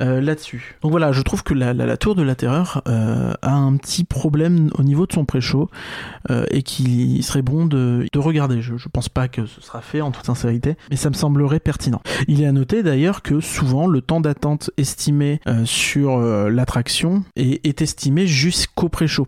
euh, 0.03 0.21
là-dessus. 0.21 0.77
Donc 0.83 0.91
voilà, 0.91 1.13
je 1.13 1.23
trouve 1.23 1.45
que 1.45 1.55
la, 1.55 1.97
tour 1.97 2.15
de 2.15 2.23
la 2.23 2.35
terreur 2.35 2.83
euh, 2.89 3.33
a 3.41 3.55
un 3.55 3.77
petit 3.77 4.03
problème 4.03 4.71
au 4.77 4.83
niveau 4.83 5.07
de 5.07 5.13
son 5.13 5.25
pré-show 5.25 5.71
euh, 6.31 6.45
et 6.51 6.63
qu'il 6.63 7.23
serait 7.23 7.43
bon 7.43 7.67
de, 7.67 8.09
regarder. 8.17 8.63
Je, 8.63 8.77
je 8.77 8.89
pense 8.89 9.09
pas 9.09 9.29
que 9.29 9.47
ce 9.47 9.61
sera 9.61 9.81
fait 9.81 10.01
en 10.01 10.11
toute 10.11 10.27
sincérité, 10.27 10.77
mais 10.91 10.97
ça 10.97 11.09
me 11.09 11.15
semblerait 11.15 11.61
pertinent. 11.61 12.01
Il 12.27 12.43
est 12.43 12.47
à 12.47 12.53
noter 12.53 12.83
d'ailleurs 12.83 13.23
que 13.23 13.41
souvent 13.41 13.87
le 13.87 14.01
temps 14.01 14.21
d'attente 14.21 14.71
estimé 14.77 15.41
sur 15.65 16.19
l'attraction 16.19 17.25
est, 17.37 17.65
est, 17.67 17.83
estimé 17.83 18.27
jusqu'au 18.27 18.89
pré-show. 18.89 19.27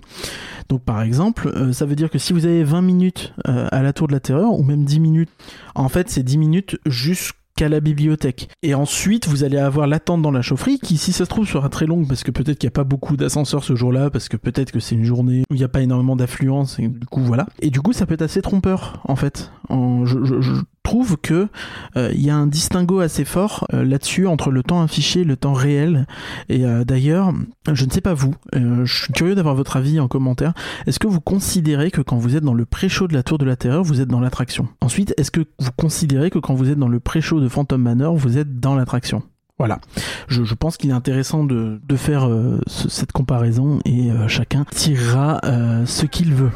Donc 0.68 0.82
par 0.82 1.02
exemple, 1.02 1.72
ça 1.72 1.86
veut 1.86 1.96
dire 1.96 2.10
que 2.10 2.18
si 2.18 2.32
vous 2.32 2.46
avez 2.46 2.64
20 2.64 2.82
minutes 2.82 3.34
à 3.44 3.82
la 3.82 3.92
tour 3.92 4.08
de 4.08 4.12
la 4.12 4.20
terreur, 4.20 4.52
ou 4.52 4.62
même 4.62 4.84
10 4.84 5.00
minutes, 5.00 5.30
en 5.74 5.88
fait 5.88 6.10
c'est 6.10 6.22
10 6.22 6.38
minutes 6.38 6.78
jusqu'au 6.86 7.43
qu'à 7.56 7.68
la 7.68 7.80
bibliothèque. 7.80 8.48
Et 8.62 8.74
ensuite, 8.74 9.28
vous 9.28 9.44
allez 9.44 9.58
avoir 9.58 9.86
l'attente 9.86 10.22
dans 10.22 10.30
la 10.30 10.42
chaufferie 10.42 10.78
qui, 10.78 10.96
si 10.96 11.12
ça 11.12 11.24
se 11.24 11.30
trouve, 11.30 11.46
sera 11.46 11.68
très 11.68 11.86
longue 11.86 12.08
parce 12.08 12.22
que 12.22 12.30
peut-être 12.30 12.58
qu'il 12.58 12.66
n'y 12.66 12.72
a 12.72 12.78
pas 12.78 12.84
beaucoup 12.84 13.16
d'ascenseurs 13.16 13.64
ce 13.64 13.76
jour-là, 13.76 14.10
parce 14.10 14.28
que 14.28 14.36
peut-être 14.36 14.72
que 14.72 14.80
c'est 14.80 14.94
une 14.94 15.04
journée 15.04 15.44
où 15.50 15.54
il 15.54 15.58
n'y 15.58 15.64
a 15.64 15.68
pas 15.68 15.82
énormément 15.82 16.16
d'affluence, 16.16 16.78
et 16.78 16.88
du 16.88 17.06
coup, 17.06 17.20
voilà. 17.20 17.46
Et 17.60 17.70
du 17.70 17.80
coup, 17.80 17.92
ça 17.92 18.06
peut 18.06 18.14
être 18.14 18.22
assez 18.22 18.42
trompeur, 18.42 19.00
en 19.04 19.16
fait. 19.16 19.50
je, 19.70 20.62
trouve 20.84 21.16
que 21.16 21.48
euh, 21.96 22.12
il 22.14 22.20
y 22.20 22.30
a 22.30 22.36
un 22.36 22.46
distinguo 22.46 23.00
assez 23.00 23.24
fort 23.24 23.66
euh, 23.72 23.84
là-dessus 23.84 24.28
entre 24.28 24.52
le 24.52 24.62
temps 24.62 24.82
affiché 24.82 25.22
et 25.22 25.24
le 25.24 25.36
temps 25.36 25.54
réel. 25.54 26.06
Et 26.48 26.64
euh, 26.64 26.84
d'ailleurs, 26.84 27.32
je 27.72 27.84
ne 27.84 27.90
sais 27.90 28.02
pas 28.02 28.14
vous, 28.14 28.34
je 28.52 28.84
suis 28.84 29.12
curieux 29.12 29.34
d'avoir 29.34 29.56
votre 29.56 29.76
avis 29.76 29.98
en 29.98 30.06
commentaire. 30.06 30.52
Est-ce 30.86 31.00
que 31.00 31.08
vous 31.08 31.20
considérez 31.20 31.90
que 31.90 32.02
quand 32.02 32.18
vous 32.18 32.36
êtes 32.36 32.44
dans 32.44 32.54
le 32.54 32.66
pré-show 32.66 33.08
de 33.08 33.14
la 33.14 33.24
Tour 33.24 33.38
de 33.38 33.44
la 33.44 33.56
Terreur, 33.56 33.82
vous 33.82 34.00
êtes 34.00 34.08
dans 34.08 34.20
l'attraction? 34.20 34.68
Ensuite, 34.80 35.14
est-ce 35.16 35.30
que 35.30 35.40
vous 35.58 35.72
considérez 35.76 36.30
que 36.30 36.38
quand 36.38 36.54
vous 36.54 36.70
êtes 36.70 36.78
dans 36.78 36.88
le 36.88 37.00
pré-show 37.00 37.40
de 37.40 37.48
Phantom 37.48 37.80
Manor, 37.82 38.14
vous 38.14 38.38
êtes 38.38 38.60
dans 38.60 38.76
l'attraction? 38.76 39.22
Voilà, 39.56 39.78
je, 40.26 40.54
pense 40.54 40.76
qu'il 40.76 40.90
est 40.90 40.94
intéressant 40.94 41.44
de, 41.44 41.80
faire 41.96 42.28
cette 42.66 43.12
comparaison 43.12 43.78
et 43.84 44.10
chacun 44.26 44.64
tirera 44.64 45.40
ce 45.86 46.06
qu'il 46.06 46.34
veut. 46.34 46.50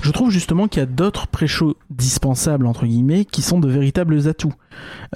Je 0.00 0.10
trouve 0.12 0.30
justement 0.30 0.66
qu'il 0.66 0.80
y 0.80 0.82
a 0.82 0.86
d'autres 0.86 1.26
pré-shows 1.26 1.76
dispensables, 1.96 2.66
entre 2.66 2.86
guillemets, 2.86 3.24
qui 3.24 3.42
sont 3.42 3.60
de 3.60 3.68
véritables 3.68 4.28
atouts. 4.28 4.54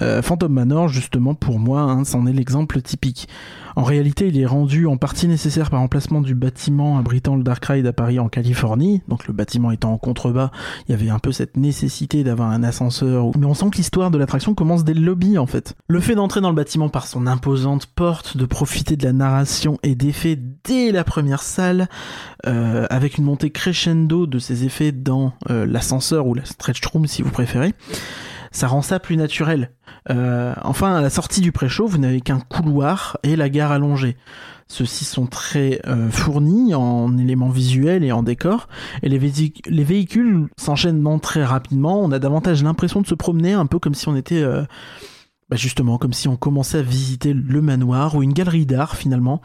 Euh, 0.01 0.21
Phantom 0.21 0.51
Manor, 0.51 0.87
justement, 0.87 1.35
pour 1.35 1.59
moi, 1.59 1.81
hein, 1.81 2.03
c'en 2.03 2.25
est 2.25 2.33
l'exemple 2.33 2.81
typique. 2.81 3.27
En 3.75 3.83
réalité, 3.83 4.27
il 4.27 4.37
est 4.37 4.45
rendu 4.45 4.87
en 4.87 4.97
partie 4.97 5.27
nécessaire 5.27 5.69
par 5.69 5.79
remplacement 5.79 6.19
du 6.19 6.35
bâtiment 6.35 6.97
abritant 6.97 7.35
le 7.35 7.43
Dark 7.43 7.63
Ride 7.65 7.85
à 7.85 7.93
Paris 7.93 8.19
en 8.19 8.27
Californie. 8.27 9.01
Donc 9.07 9.27
le 9.27 9.33
bâtiment 9.33 9.71
étant 9.71 9.93
en 9.93 9.97
contrebas, 9.97 10.51
il 10.87 10.91
y 10.91 10.93
avait 10.93 11.09
un 11.09 11.19
peu 11.19 11.31
cette 11.31 11.55
nécessité 11.55 12.23
d'avoir 12.25 12.49
un 12.49 12.63
ascenseur. 12.63 13.31
Mais 13.37 13.45
on 13.45 13.53
sent 13.53 13.69
que 13.71 13.77
l'histoire 13.77 14.11
de 14.11 14.17
l'attraction 14.17 14.53
commence 14.53 14.83
dès 14.83 14.93
le 14.93 15.01
lobby 15.01 15.37
en 15.37 15.45
fait. 15.45 15.75
Le 15.87 15.99
fait 16.01 16.15
d'entrer 16.15 16.41
dans 16.41 16.49
le 16.49 16.55
bâtiment 16.55 16.89
par 16.89 17.07
son 17.07 17.25
imposante 17.25 17.85
porte, 17.85 18.35
de 18.35 18.45
profiter 18.45 18.97
de 18.97 19.05
la 19.05 19.13
narration 19.13 19.77
et 19.83 19.95
d'effets 19.95 20.37
dès 20.65 20.91
la 20.91 21.03
première 21.03 21.41
salle, 21.41 21.87
euh, 22.47 22.85
avec 22.89 23.17
une 23.17 23.23
montée 23.23 23.49
crescendo 23.49 24.27
de 24.27 24.39
ces 24.39 24.65
effets 24.65 24.91
dans 24.91 25.33
euh, 25.49 25.65
l'ascenseur 25.65 26.27
ou 26.27 26.33
la 26.33 26.45
room 26.85 27.07
si 27.07 27.21
vous 27.21 27.31
préférez 27.31 27.73
ça 28.51 28.67
rend 28.67 28.81
ça 28.81 28.99
plus 28.99 29.17
naturel. 29.17 29.71
Euh, 30.09 30.53
enfin, 30.63 30.95
à 30.95 31.01
la 31.01 31.09
sortie 31.09 31.41
du 31.41 31.51
pré-show, 31.51 31.87
vous 31.87 31.97
n'avez 31.97 32.21
qu'un 32.21 32.39
couloir 32.39 33.17
et 33.23 33.35
la 33.35 33.49
gare 33.49 33.71
allongée. 33.71 34.17
Ceux-ci 34.67 35.03
sont 35.03 35.25
très 35.25 35.81
euh, 35.87 36.09
fournis 36.09 36.75
en 36.75 37.17
éléments 37.17 37.49
visuels 37.49 38.03
et 38.03 38.11
en 38.11 38.21
décor, 38.21 38.67
et 39.01 39.09
les, 39.09 39.19
les 39.67 39.83
véhicules 39.83 40.47
s'enchaînent 40.57 41.19
très 41.19 41.43
rapidement. 41.43 42.01
On 42.01 42.11
a 42.11 42.19
davantage 42.19 42.63
l'impression 42.63 43.01
de 43.01 43.07
se 43.07 43.15
promener, 43.15 43.53
un 43.53 43.65
peu 43.65 43.79
comme 43.79 43.95
si 43.95 44.07
on 44.07 44.15
était 44.15 44.41
euh, 44.43 44.63
bah 45.49 45.57
justement, 45.57 45.97
comme 45.97 46.13
si 46.13 46.27
on 46.27 46.35
commençait 46.35 46.77
à 46.77 46.81
visiter 46.83 47.33
le 47.33 47.61
manoir 47.61 48.15
ou 48.15 48.21
une 48.21 48.33
galerie 48.33 48.67
d'art 48.67 48.95
finalement, 48.95 49.41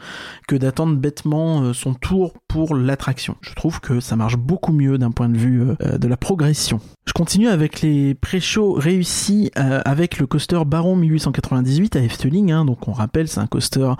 que 0.47 0.55
d'attendre 0.55 0.95
bêtement 0.95 1.61
euh, 1.61 1.73
son 1.73 1.95
tour 1.95 2.33
pour 2.47 2.75
l'attraction. 2.75 3.37
Je 3.41 3.53
trouve 3.55 3.79
que 3.79 3.99
ça 3.99 4.15
marche 4.15 4.37
beaucoup 4.37 4.71
mieux 4.71 4.97
d'un 4.97 5.11
point 5.11 5.29
de 5.29 5.37
vue 5.37 5.61
euh, 5.61 5.75
euh, 5.81 5.97
de 5.97 6.07
la 6.07 6.17
progression. 6.17 6.79
Je 7.07 7.13
continue 7.13 7.47
avec 7.47 7.81
les 7.81 8.13
pré-shows 8.13 8.73
réussis 8.73 9.51
avec 9.55 10.17
le 10.17 10.27
coaster 10.27 10.59
Baron 10.65 10.95
1898 10.95 11.95
à 11.95 11.99
Efteling. 12.01 12.51
Hein. 12.51 12.65
donc 12.65 12.87
on 12.87 12.91
rappelle, 12.91 13.27
c'est 13.27 13.39
un 13.39 13.47
coaster 13.47 13.93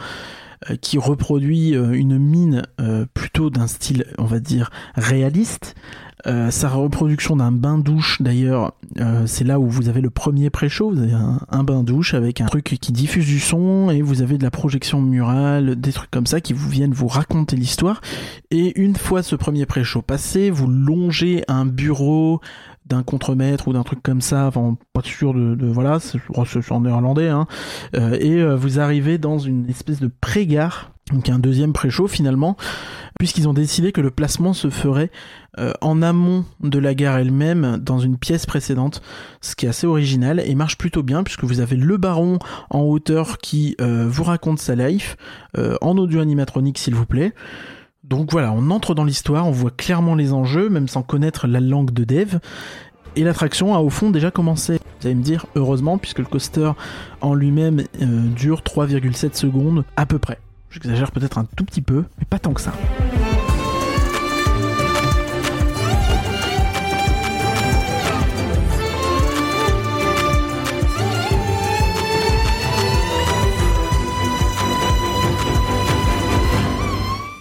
qui 0.82 0.98
reproduit 0.98 1.70
une 1.70 2.18
mine 2.18 2.64
plutôt 3.14 3.50
d'un 3.50 3.68
style, 3.68 4.06
on 4.18 4.26
va 4.26 4.40
dire, 4.40 4.72
réaliste, 4.96 5.76
euh, 6.28 6.50
sa 6.50 6.70
reproduction 6.70 7.36
d'un 7.36 7.52
bain 7.52 7.78
douche 7.78 8.20
d'ailleurs, 8.20 8.74
euh, 9.00 9.28
c'est 9.28 9.44
là 9.44 9.60
où 9.60 9.70
vous 9.70 9.90
avez 9.90 10.02
le 10.02 10.10
premier 10.10 10.50
pré-show, 10.50 10.90
vous 10.90 11.00
avez 11.00 11.14
un, 11.14 11.64
bain 11.64 11.84
douche 11.84 12.16
avec 12.16 12.42
un 12.42 12.48
truc 12.48 12.64
qui 12.64 12.92
diffuse 12.92 13.28
du 13.28 13.40
son 13.40 13.92
et 13.92 14.02
vous 14.02 14.24
avez 14.24 14.40
de 14.40 14.44
la 14.44 14.50
projection 14.50 15.02
murale, 15.02 15.76
des 15.76 15.92
trucs 15.92 16.10
comme 16.10 16.26
ça 16.26 16.42
qui 16.42 16.54
vous 16.54 16.68
viennent 16.68 16.94
vous 16.94 17.08
raconter 17.08 17.56
l'histoire. 17.56 18.02
Et 18.50 18.80
une 18.80 18.96
fois 18.96 19.22
ce 19.22 19.36
premier 19.36 19.68
pré-show 19.68 20.02
passé, 20.02 20.50
vous 20.50 20.68
longez 20.68 21.44
un 21.48 21.66
bureau 21.66 22.42
d'un 22.86 23.04
contremaître 23.04 23.68
ou 23.68 23.74
d'un 23.74 23.84
truc 23.84 24.02
comme 24.04 24.22
ça, 24.22 24.48
enfin 24.48 24.78
pas 24.94 25.02
sûr 25.04 25.34
de, 25.34 25.56
de 25.56 25.68
voilà, 25.68 26.00
c'est 26.00 26.20
en 26.72 26.82
néerlandais, 26.82 27.30
hein, 27.30 27.48
euh, 27.96 28.18
et 28.20 28.44
vous 28.56 28.80
arrivez 28.80 29.18
dans 29.18 29.40
une 29.40 29.70
espèce 29.70 30.00
de 30.00 30.10
pré-gare 30.22 30.92
donc 31.12 31.30
un 31.30 31.38
deuxième 31.38 31.72
pré-show 31.72 32.08
finalement, 32.08 32.58
puisqu'ils 33.20 33.48
ont 33.48 33.54
décidé 33.54 33.92
que 33.92 34.02
le 34.02 34.10
placement 34.10 34.54
se 34.54 34.72
ferait 34.72 35.12
euh, 35.60 35.72
en 35.82 36.02
amont 36.02 36.46
de 36.62 36.80
la 36.80 36.96
gare 36.96 37.20
elle-même, 37.20 37.78
dans 37.78 38.00
une 38.00 38.18
pièce 38.18 38.48
précédente, 38.48 39.04
ce 39.40 39.56
qui 39.56 39.68
est 39.68 39.70
assez 39.70 39.86
original 39.86 40.42
et 40.44 40.56
marche 40.56 40.78
plutôt 40.80 41.04
bien, 41.04 41.24
puisque 41.24 41.44
vous 41.44 41.60
avez 41.60 41.76
le 41.76 41.98
baron 41.98 42.40
en 42.72 42.80
hauteur 42.80 43.38
qui 43.38 43.76
euh, 43.82 44.08
vous 44.10 44.24
raconte 44.24 44.60
sa 44.60 44.74
life, 44.74 45.16
euh, 45.58 45.78
en 45.82 45.96
audio 45.98 46.22
animatronique 46.22 46.80
s'il 46.80 46.96
vous 46.96 47.06
plaît. 47.06 47.34
Donc 48.08 48.32
voilà, 48.32 48.54
on 48.54 48.70
entre 48.70 48.94
dans 48.94 49.04
l'histoire, 49.04 49.48
on 49.48 49.52
voit 49.52 49.72
clairement 49.72 50.14
les 50.14 50.32
enjeux, 50.32 50.70
même 50.70 50.88
sans 50.88 51.02
connaître 51.02 51.48
la 51.48 51.60
langue 51.60 51.92
de 51.92 52.04
dev. 52.04 52.38
Et 53.16 53.24
l'attraction 53.24 53.74
a 53.74 53.80
au 53.80 53.90
fond 53.90 54.12
déjà 54.12 54.30
commencé. 54.30 54.80
Vous 55.02 55.08
allez 55.08 55.16
me 55.16 55.24
dire, 55.24 55.48
heureusement, 55.56 55.98
puisque 55.98 56.20
le 56.20 56.26
coaster 56.26 56.72
en 57.22 57.34
lui-même 57.34 57.84
dure 58.00 58.62
3,7 58.62 59.36
secondes 59.36 59.86
à 59.96 60.06
peu 60.06 60.20
près. 60.20 60.40
J'exagère 60.70 61.12
peut-être 61.12 61.40
un 61.40 61.46
tout 61.56 61.66
petit 61.66 61.82
peu, 61.82 62.04
mais 62.20 62.26
pas 62.30 62.38
tant 62.38 62.54
que 62.54 62.62
ça. 62.62 62.74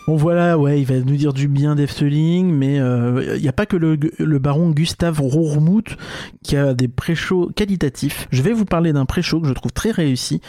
Voilà, 0.06 0.58
ouais, 0.58 0.80
il 0.80 0.84
va 0.84 0.98
nous 1.00 1.16
dire 1.16 1.32
du 1.32 1.48
bien 1.48 1.74
d'Efteling, 1.74 2.52
mais 2.52 2.76
il 2.76 3.40
n'y 3.40 3.48
a 3.48 3.52
pas 3.52 3.66
que 3.66 3.76
le, 3.76 3.98
le 4.18 4.38
baron 4.38 4.70
Gustave 4.70 5.20
Rourmouth 5.20 5.96
qui 6.42 6.56
a 6.56 6.74
des 6.74 6.88
pré-shows 6.88 7.50
qualitatifs. 7.56 8.28
Je 8.30 8.42
vais 8.42 8.52
vous 8.52 8.66
parler 8.66 8.92
d'un 8.92 9.06
pré-show 9.06 9.40
que 9.40 9.48
je 9.48 9.52
trouve 9.52 9.72
très 9.72 9.90
réussi 9.90 10.40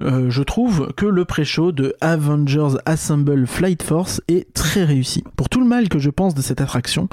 euh, 0.00 0.30
je 0.30 0.42
trouve 0.42 0.92
que 0.96 1.06
le 1.06 1.24
pré-show 1.24 1.72
de 1.72 1.94
Avengers 2.00 2.78
Assemble 2.86 3.46
Flight 3.46 3.82
Force 3.82 4.20
est 4.28 4.52
très 4.54 4.84
réussi. 4.84 5.24
Pour 5.36 5.48
tout 5.48 5.60
le 5.60 5.66
mal 5.66 5.88
que 5.88 5.98
je 5.98 6.10
pense 6.10 6.34
de 6.34 6.42
cette 6.42 6.60
attraction, 6.60 7.08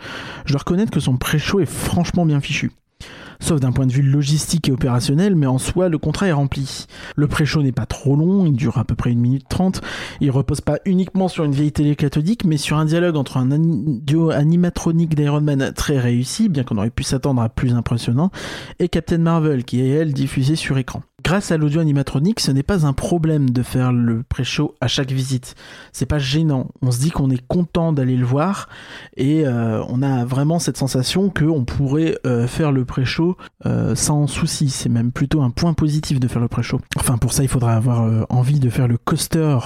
je 0.45 0.53
dois 0.53 0.59
reconnaître 0.59 0.91
que 0.91 0.99
son 0.99 1.17
pré-show 1.17 1.59
est 1.59 1.65
franchement 1.65 2.25
bien 2.25 2.39
fichu. 2.39 2.71
Sauf 3.39 3.59
d'un 3.59 3.71
point 3.71 3.85
de 3.85 3.91
vue 3.91 4.01
logistique 4.01 4.69
et 4.69 4.71
opérationnel, 4.71 5.35
mais 5.35 5.45
en 5.45 5.57
soi, 5.57 5.89
le 5.89 5.97
contrat 5.97 6.27
est 6.27 6.31
rempli. 6.31 6.85
Le 7.15 7.27
pré-show 7.27 7.61
n'est 7.61 7.71
pas 7.71 7.85
trop 7.85 8.15
long, 8.15 8.45
il 8.45 8.53
dure 8.53 8.77
à 8.77 8.85
peu 8.85 8.95
près 8.95 9.11
une 9.11 9.19
minute 9.19 9.47
trente. 9.49 9.81
Il 10.21 10.31
repose 10.31 10.61
pas 10.61 10.79
uniquement 10.85 11.27
sur 11.27 11.43
une 11.43 11.51
vieille 11.51 11.71
télé 11.71 11.95
cathodique, 11.95 12.45
mais 12.45 12.57
sur 12.57 12.77
un 12.77 12.85
dialogue 12.85 13.15
entre 13.15 13.37
un 13.37 13.47
duo 13.49 14.31
animatronique 14.31 15.15
d'Iron 15.15 15.41
Man 15.41 15.71
très 15.75 15.99
réussi, 15.99 16.49
bien 16.49 16.63
qu'on 16.63 16.77
aurait 16.77 16.89
pu 16.89 17.03
s'attendre 17.03 17.41
à 17.41 17.49
plus 17.49 17.73
impressionnant, 17.73 18.31
et 18.79 18.89
Captain 18.89 19.17
Marvel, 19.17 19.63
qui 19.63 19.81
est 19.81 19.89
elle 19.89 20.13
diffusée 20.13 20.55
sur 20.55 20.77
écran 20.77 21.01
grâce 21.25 21.51
à 21.51 21.57
l'audio 21.57 21.81
animatronique, 21.81 22.39
ce 22.39 22.51
n'est 22.51 22.63
pas 22.63 22.85
un 22.85 22.93
problème 22.93 23.49
de 23.49 23.63
faire 23.63 23.91
le 23.91 24.21
pré-show 24.21 24.75
à 24.79 24.87
chaque 24.87 25.11
visite. 25.11 25.55
C'est 25.91 26.05
pas 26.05 26.19
gênant. 26.19 26.69
On 26.83 26.91
se 26.91 26.99
dit 26.99 27.09
qu'on 27.09 27.31
est 27.31 27.45
content 27.47 27.93
d'aller 27.93 28.15
le 28.15 28.25
voir 28.25 28.69
et 29.17 29.45
euh, 29.47 29.83
on 29.89 30.03
a 30.03 30.23
vraiment 30.23 30.59
cette 30.59 30.77
sensation 30.77 31.31
qu'on 31.31 31.65
pourrait 31.65 32.15
euh, 32.27 32.45
faire 32.45 32.71
le 32.71 32.85
pré-show 32.85 33.37
euh, 33.65 33.95
sans 33.95 34.27
souci. 34.27 34.69
C'est 34.69 34.87
même 34.87 35.11
plutôt 35.11 35.41
un 35.41 35.49
point 35.49 35.73
positif 35.73 36.19
de 36.19 36.27
faire 36.27 36.41
le 36.41 36.47
pré-show. 36.47 36.79
Enfin, 36.95 37.17
pour 37.17 37.33
ça, 37.33 37.41
il 37.41 37.49
faudra 37.49 37.75
avoir 37.75 38.27
envie 38.29 38.59
de 38.59 38.69
faire 38.69 38.87
le 38.87 38.97
coaster 38.99 39.57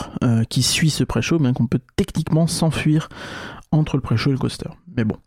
qui 0.49 0.63
suit 0.63 0.89
ce 0.89 1.03
pré-show, 1.03 1.39
bien 1.39 1.51
qu'on 1.51 1.67
peut 1.67 1.81
techniquement 1.97 2.47
s'enfuir 2.47 3.09
entre 3.71 3.97
le 3.97 4.01
pré-show 4.01 4.29
et 4.29 4.33
le 4.33 4.39
coaster. 4.39 4.69
Mais 4.95 5.03
bon. 5.03 5.17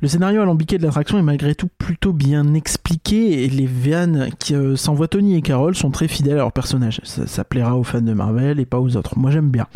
Le 0.00 0.08
scénario 0.08 0.40
alambiqué 0.42 0.78
de 0.78 0.82
l'attraction 0.82 1.18
est 1.18 1.22
malgré 1.22 1.54
tout 1.54 1.68
plutôt 1.78 2.12
bien 2.12 2.54
expliqué 2.54 3.44
et 3.44 3.48
les 3.48 3.66
vannes 3.66 4.28
qui 4.38 4.54
euh, 4.54 4.76
s'envoient 4.76 5.08
Tony 5.08 5.36
et 5.36 5.42
Carol 5.42 5.74
sont 5.74 5.90
très 5.90 6.08
fidèles 6.08 6.34
à 6.34 6.42
leur 6.42 6.52
personnage. 6.52 7.00
Ça, 7.04 7.44
plaira 7.44 7.76
aux 7.76 7.84
fans 7.84 8.00
de 8.00 8.12
Marvel 8.12 8.60
et 8.60 8.66
pas 8.66 8.80
aux 8.80 8.96
autres. 8.96 9.18
Moi 9.18 9.30
j'aime 9.30 9.50
bien. 9.50 9.66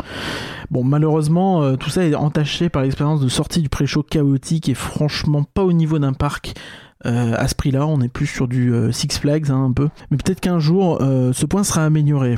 Bon, 0.71 0.83
malheureusement, 0.83 1.61
euh, 1.61 1.75
tout 1.75 1.89
ça 1.89 2.03
est 2.03 2.15
entaché 2.15 2.69
par 2.69 2.81
l'expérience 2.81 3.21
de 3.21 3.27
sortie 3.27 3.61
du 3.61 3.69
pré-show 3.69 4.03
chaotique 4.03 4.69
et 4.69 4.73
franchement 4.73 5.43
pas 5.43 5.63
au 5.63 5.73
niveau 5.73 5.99
d'un 5.99 6.13
parc. 6.13 6.53
Euh, 7.05 7.35
à 7.37 7.47
ce 7.47 7.55
prix-là, 7.55 7.85
on 7.85 8.01
est 8.01 8.09
plus 8.09 8.25
sur 8.25 8.47
du 8.47 8.73
Six 8.91 9.19
Flags 9.19 9.51
hein, 9.51 9.65
un 9.65 9.71
peu. 9.71 9.89
Mais 10.09 10.17
peut-être 10.17 10.39
qu'un 10.39 10.59
jour, 10.59 10.99
ce 10.99 11.45
point 11.45 11.63
sera 11.63 11.85
amélioré. 11.85 12.37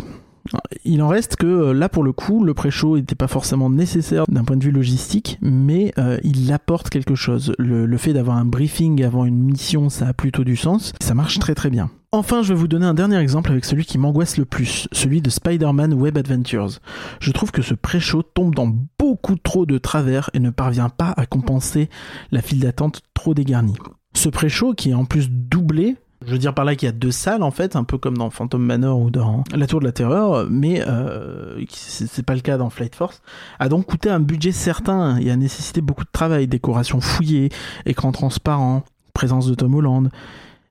Il 0.85 1.01
en 1.01 1.07
reste 1.07 1.35
que 1.35 1.45
euh, 1.45 1.73
là 1.73 1.89
pour 1.89 2.03
le 2.03 2.13
coup, 2.13 2.43
le 2.43 2.53
pré-show 2.53 2.97
n'était 2.97 3.15
pas 3.15 3.27
forcément 3.27 3.69
nécessaire 3.69 4.25
d'un 4.27 4.43
point 4.43 4.57
de 4.57 4.63
vue 4.63 4.71
logistique, 4.71 5.37
mais 5.41 5.93
euh, 5.97 6.17
il 6.23 6.51
apporte 6.51 6.89
quelque 6.89 7.15
chose. 7.15 7.53
Le, 7.57 7.97
fait 7.97 8.13
d'avoir 8.13 8.37
un 8.37 8.45
briefing 8.45 9.03
avant 9.03 9.25
une 9.25 9.39
mission, 9.39 9.89
ça 9.89 10.07
a 10.07 10.13
plutôt 10.13 10.43
du 10.43 10.55
sens. 10.55 10.93
Ça 11.01 11.13
marche 11.13 11.39
très 11.39 11.55
très 11.55 11.69
bien. 11.69 11.89
Enfin, 12.11 12.41
je 12.41 12.53
vais 12.53 12.59
vous 12.59 12.67
donner 12.67 12.85
un 12.85 12.93
dernier 12.93 13.17
exemple 13.17 13.51
avec 13.51 13.65
celui 13.65 13.85
qui 13.85 13.97
m'angoisse 13.97 14.37
le 14.37 14.45
plus, 14.45 14.87
celui 14.91 15.21
de 15.21 15.29
Spider-Man 15.29 15.93
Web 15.93 16.17
Adventures. 16.17 16.79
Je 17.19 17.31
trouve 17.31 17.51
que 17.51 17.61
ce 17.61 17.73
pré-show 17.73 18.21
tombe 18.23 18.55
dans 18.55 18.71
beaucoup 18.97 19.35
trop 19.35 19.65
de 19.65 19.77
travers 19.77 20.29
et 20.33 20.39
ne 20.39 20.49
parvient 20.49 20.89
pas 20.89 21.13
à 21.17 21.25
compenser 21.25 21.89
la 22.31 22.41
file 22.41 22.61
d'attente 22.61 23.01
trop 23.13 23.33
dégarnie. 23.33 23.75
Ce 24.13 24.29
pré-show, 24.29 24.73
qui 24.73 24.91
est 24.91 24.95
en 24.95 25.05
plus 25.05 25.29
doublé, 25.29 25.95
je 26.25 26.31
veux 26.31 26.37
dire 26.37 26.53
par 26.53 26.65
là 26.65 26.75
qu'il 26.75 26.87
y 26.87 26.89
a 26.89 26.93
deux 26.93 27.11
salles 27.11 27.43
en 27.43 27.51
fait, 27.51 27.75
un 27.75 27.83
peu 27.83 27.97
comme 27.97 28.17
dans 28.17 28.29
Phantom 28.29 28.63
Manor 28.63 28.99
ou 28.99 29.11
dans 29.11 29.43
La 29.53 29.67
Tour 29.67 29.79
de 29.79 29.85
la 29.85 29.91
Terreur, 29.91 30.47
mais 30.49 30.83
euh, 30.87 31.63
c'est 31.69 32.25
pas 32.25 32.33
le 32.33 32.41
cas 32.41 32.57
dans 32.57 32.69
Flight 32.69 32.95
Force, 32.95 33.21
a 33.59 33.69
donc 33.69 33.85
coûté 33.85 34.09
un 34.09 34.19
budget 34.19 34.51
certain 34.51 35.17
et 35.17 35.29
a 35.29 35.35
nécessité 35.35 35.81
beaucoup 35.81 36.03
de 36.03 36.09
travail, 36.11 36.47
décoration 36.47 37.01
fouillée, 37.01 37.49
écran 37.85 38.11
transparent, 38.11 38.83
présence 39.13 39.47
de 39.47 39.53
Tom 39.53 39.75
Holland. 39.75 40.09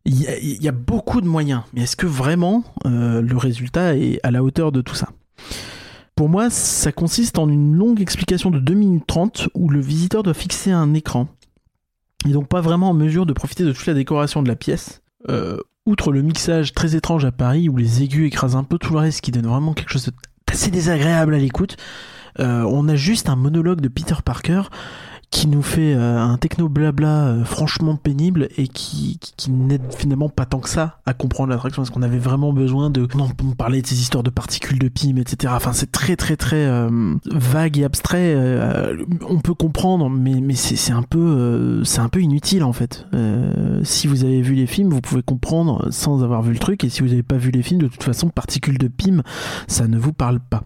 Il 0.05 0.23
y, 0.63 0.69
a, 0.69 0.73
beaucoup 0.73 1.21
de 1.21 1.27
moyens, 1.27 1.63
mais 1.75 1.81
est-ce 1.83 1.97
que 1.97 2.07
vraiment 2.07 2.63
euh, 2.85 3.21
le 3.21 3.37
résultat 3.37 3.97
est 3.97 4.21
à 4.23 4.31
la 4.31 4.45
hauteur 4.45 4.71
de 4.71 4.81
tout 4.81 4.95
ça? 4.95 5.09
Pour 6.15 6.29
moi, 6.29 6.49
ça 6.49 6.93
consiste 6.93 7.41
en 7.41 7.49
une 7.49 7.75
longue 7.75 8.01
explication 8.01 8.51
de 8.53 8.61
2 8.61 8.75
minutes 8.75 9.07
30 9.09 9.49
où 9.55 9.69
le 9.69 9.81
visiteur 9.81 10.23
doit 10.23 10.33
fixer 10.33 10.71
un 10.71 10.95
écran. 10.95 11.27
Il 12.25 12.29
n'est 12.29 12.35
donc 12.35 12.47
pas 12.47 12.61
vraiment 12.61 12.91
en 12.91 12.95
mesure 12.95 13.27
de 13.27 13.33
profiter 13.33 13.65
de 13.65 13.73
toute 13.73 13.87
la 13.87 13.95
décoration 13.95 14.45
de 14.45 14.49
la 14.49 14.55
pièce 14.55 15.03
euh, 15.29 15.59
outre 15.87 16.13
le 16.13 16.23
mixage 16.23 16.73
très 16.73 16.97
étrange 16.97 17.25
à 17.25 17.33
Paris 17.33 17.69
où 17.69 17.77
les 17.77 18.03
aigus 18.03 18.27
écrasent 18.27 18.57
un 18.57 18.65
peu 18.65 18.79
tout 18.79 18.93
le 18.93 18.99
reste, 18.99 19.21
qui 19.21 19.31
donne 19.31 19.47
vraiment 19.47 19.73
quelque 19.73 19.91
chose 19.91 20.11
d'assez 20.47 20.71
désagréable 20.71 21.35
à 21.35 21.39
l'écoute, 21.39 21.77
euh, 22.39 22.63
on 22.63 22.89
a 22.89 22.97
juste 22.97 23.29
un 23.29 23.37
monologue 23.37 23.81
de 23.81 23.89
Peter 23.89 24.17
Parker 24.25 24.63
qui 25.31 25.49
nous 25.49 25.63
fait 25.63 25.95
euh, 25.95 26.19
un 26.19 26.37
techno 26.39 26.69
blabla 26.69 27.27
euh, 27.27 27.45
franchement 27.45 27.97
pénible 27.97 28.49
et 28.57 28.69
qui, 28.69 29.19
qui, 29.37 29.51
n'aide 29.51 29.83
finalement 29.95 30.29
pas 30.29 30.47
tant 30.47 30.61
que 30.61 30.69
ça 30.69 30.99
à 31.05 31.15
comprendre 31.15 31.51
l'attraction 31.51 31.83
parce 31.83 31.91
qu'on 31.91 32.03
avait 32.03 32.19
vraiment 32.19 32.53
besoin 32.53 32.91
de 32.91 33.09
non 33.17 33.29
parler 33.59 33.83
de 33.83 33.87
ces 33.87 34.01
histoires 34.01 34.23
de 34.23 34.31
particules 34.31 34.79
de 34.79 34.89
PIM 34.89 35.17
etc 35.17 35.53
enfin 35.57 35.73
c'est 35.73 35.91
très 35.91 36.15
très 36.17 36.37
très 36.37 36.65
euh, 36.67 37.15
vague 37.27 37.79
et 37.79 37.85
abstrait 37.85 38.37
on 39.29 39.41
peut 39.41 39.55
comprendre 39.55 40.09
mais 40.09 40.41
mais 40.41 40.55
c'est 40.55 40.93
un 40.93 41.03
peu 41.03 41.83
c'est 41.85 42.01
un 42.01 42.09
peu 42.09 42.21
inutile 42.21 42.63
en 42.63 42.73
fait. 42.73 43.07
Si 43.83 44.07
vous 44.07 44.25
avez 44.25 44.41
vu 44.43 44.55
les 44.55 44.67
films 44.67 44.91
vous 44.91 45.01
pouvez 45.01 45.23
comprendre 45.23 45.89
sans 45.91 46.23
avoir 46.23 46.43
vu 46.43 46.53
le 46.53 46.59
truc 46.59 46.85
et 46.85 46.89
si 46.89 47.03
vous 47.03 47.09
n'avez 47.09 47.23
pas 47.23 47.37
vu 47.37 47.51
les 47.51 47.63
films 47.63 47.83
de 47.83 47.89
toute 47.89 48.03
façon 48.03 48.29
particules 48.29 48.79
de 48.79 48.89
PIM 48.89 49.23
ça 49.67 49.89
ne 49.89 49.99
vous 49.99 50.13
parle 50.13 50.41
pas. 50.41 50.63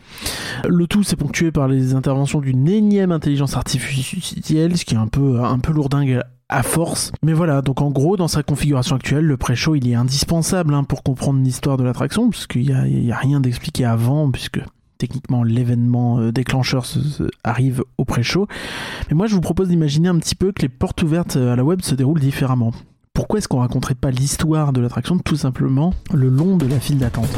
Le 0.69 0.87
tout 0.87 1.03
c'est 1.03 1.17
ponctué 1.17 1.51
par 1.51 1.69
les 1.69 1.95
interventions 1.95 2.41
d'une 2.41 2.69
énième 2.69 3.13
intelligence 3.13 3.57
artificielle 3.57 4.50
ce 4.51 4.85
qui 4.85 4.95
est 4.95 4.99
un 4.99 5.07
peu, 5.07 5.43
un 5.43 5.59
peu 5.59 5.73
lourdingue 5.73 6.21
à 6.49 6.63
force. 6.63 7.13
Mais 7.23 7.33
voilà, 7.33 7.63
donc 7.63 7.81
en 7.81 7.91
gros, 7.91 8.17
dans 8.17 8.29
sa 8.29 8.43
configuration 8.43 8.97
actuelle, 8.97 9.25
le 9.25 9.37
pré-show, 9.37 9.77
il 9.77 9.89
est 9.89 9.95
indispensable 9.95 10.75
hein, 10.75 10.85
pour 10.85 11.03
comprendre 11.03 11.41
l'histoire 11.41 11.77
de 11.77 11.85
l'attraction, 11.85 12.29
puisqu'il 12.29 12.67
n'y 12.67 13.13
a, 13.13 13.15
a, 13.15 13.19
rien 13.19 13.41
d'expliqué 13.41 13.85
avant, 13.85 14.31
puisque 14.31 14.61
techniquement 14.99 15.43
l'événement 15.43 16.19
euh, 16.19 16.33
déclencheur 16.33 16.85
arrive 17.45 17.83
au 17.97 18.05
pré-show. 18.05 18.47
Mais 19.09 19.17
moi, 19.17 19.27
je 19.27 19.35
vous 19.35 19.41
propose 19.41 19.69
d'imaginer 19.69 20.09
un 20.09 20.19
petit 20.19 20.35
peu 20.35 20.53
que 20.53 20.63
les 20.63 20.69
portes 20.69 21.03
ouvertes 21.03 21.37
à 21.37 21.57
la 21.57 21.65
web 21.65 21.81
se 21.83 21.95
déroulent 21.95 22.21
différemment. 22.21 22.73
Pourquoi 23.15 23.39
est-ce 23.39 23.49
qu'on 23.49 23.59
raconterait 23.59 23.95
pas 23.95 24.11
l'histoire 24.11 24.73
de 24.73 24.81
l'attraction 24.81 25.19
tout 25.19 25.37
simplement 25.37 25.95
le 26.13 26.29
long 26.29 26.57
de 26.57 26.67
la 26.67 26.81
file 26.81 26.99
d'attente? 26.99 27.31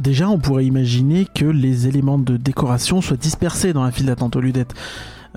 Déjà, 0.00 0.28
on 0.28 0.38
pourrait 0.38 0.64
imaginer 0.64 1.26
que 1.26 1.44
les 1.44 1.86
éléments 1.86 2.18
de 2.18 2.36
décoration 2.36 3.00
soient 3.00 3.16
dispersés 3.16 3.72
dans 3.72 3.84
la 3.84 3.90
file 3.90 4.06
d'attente 4.06 4.36
au 4.36 4.40
lieu 4.40 4.52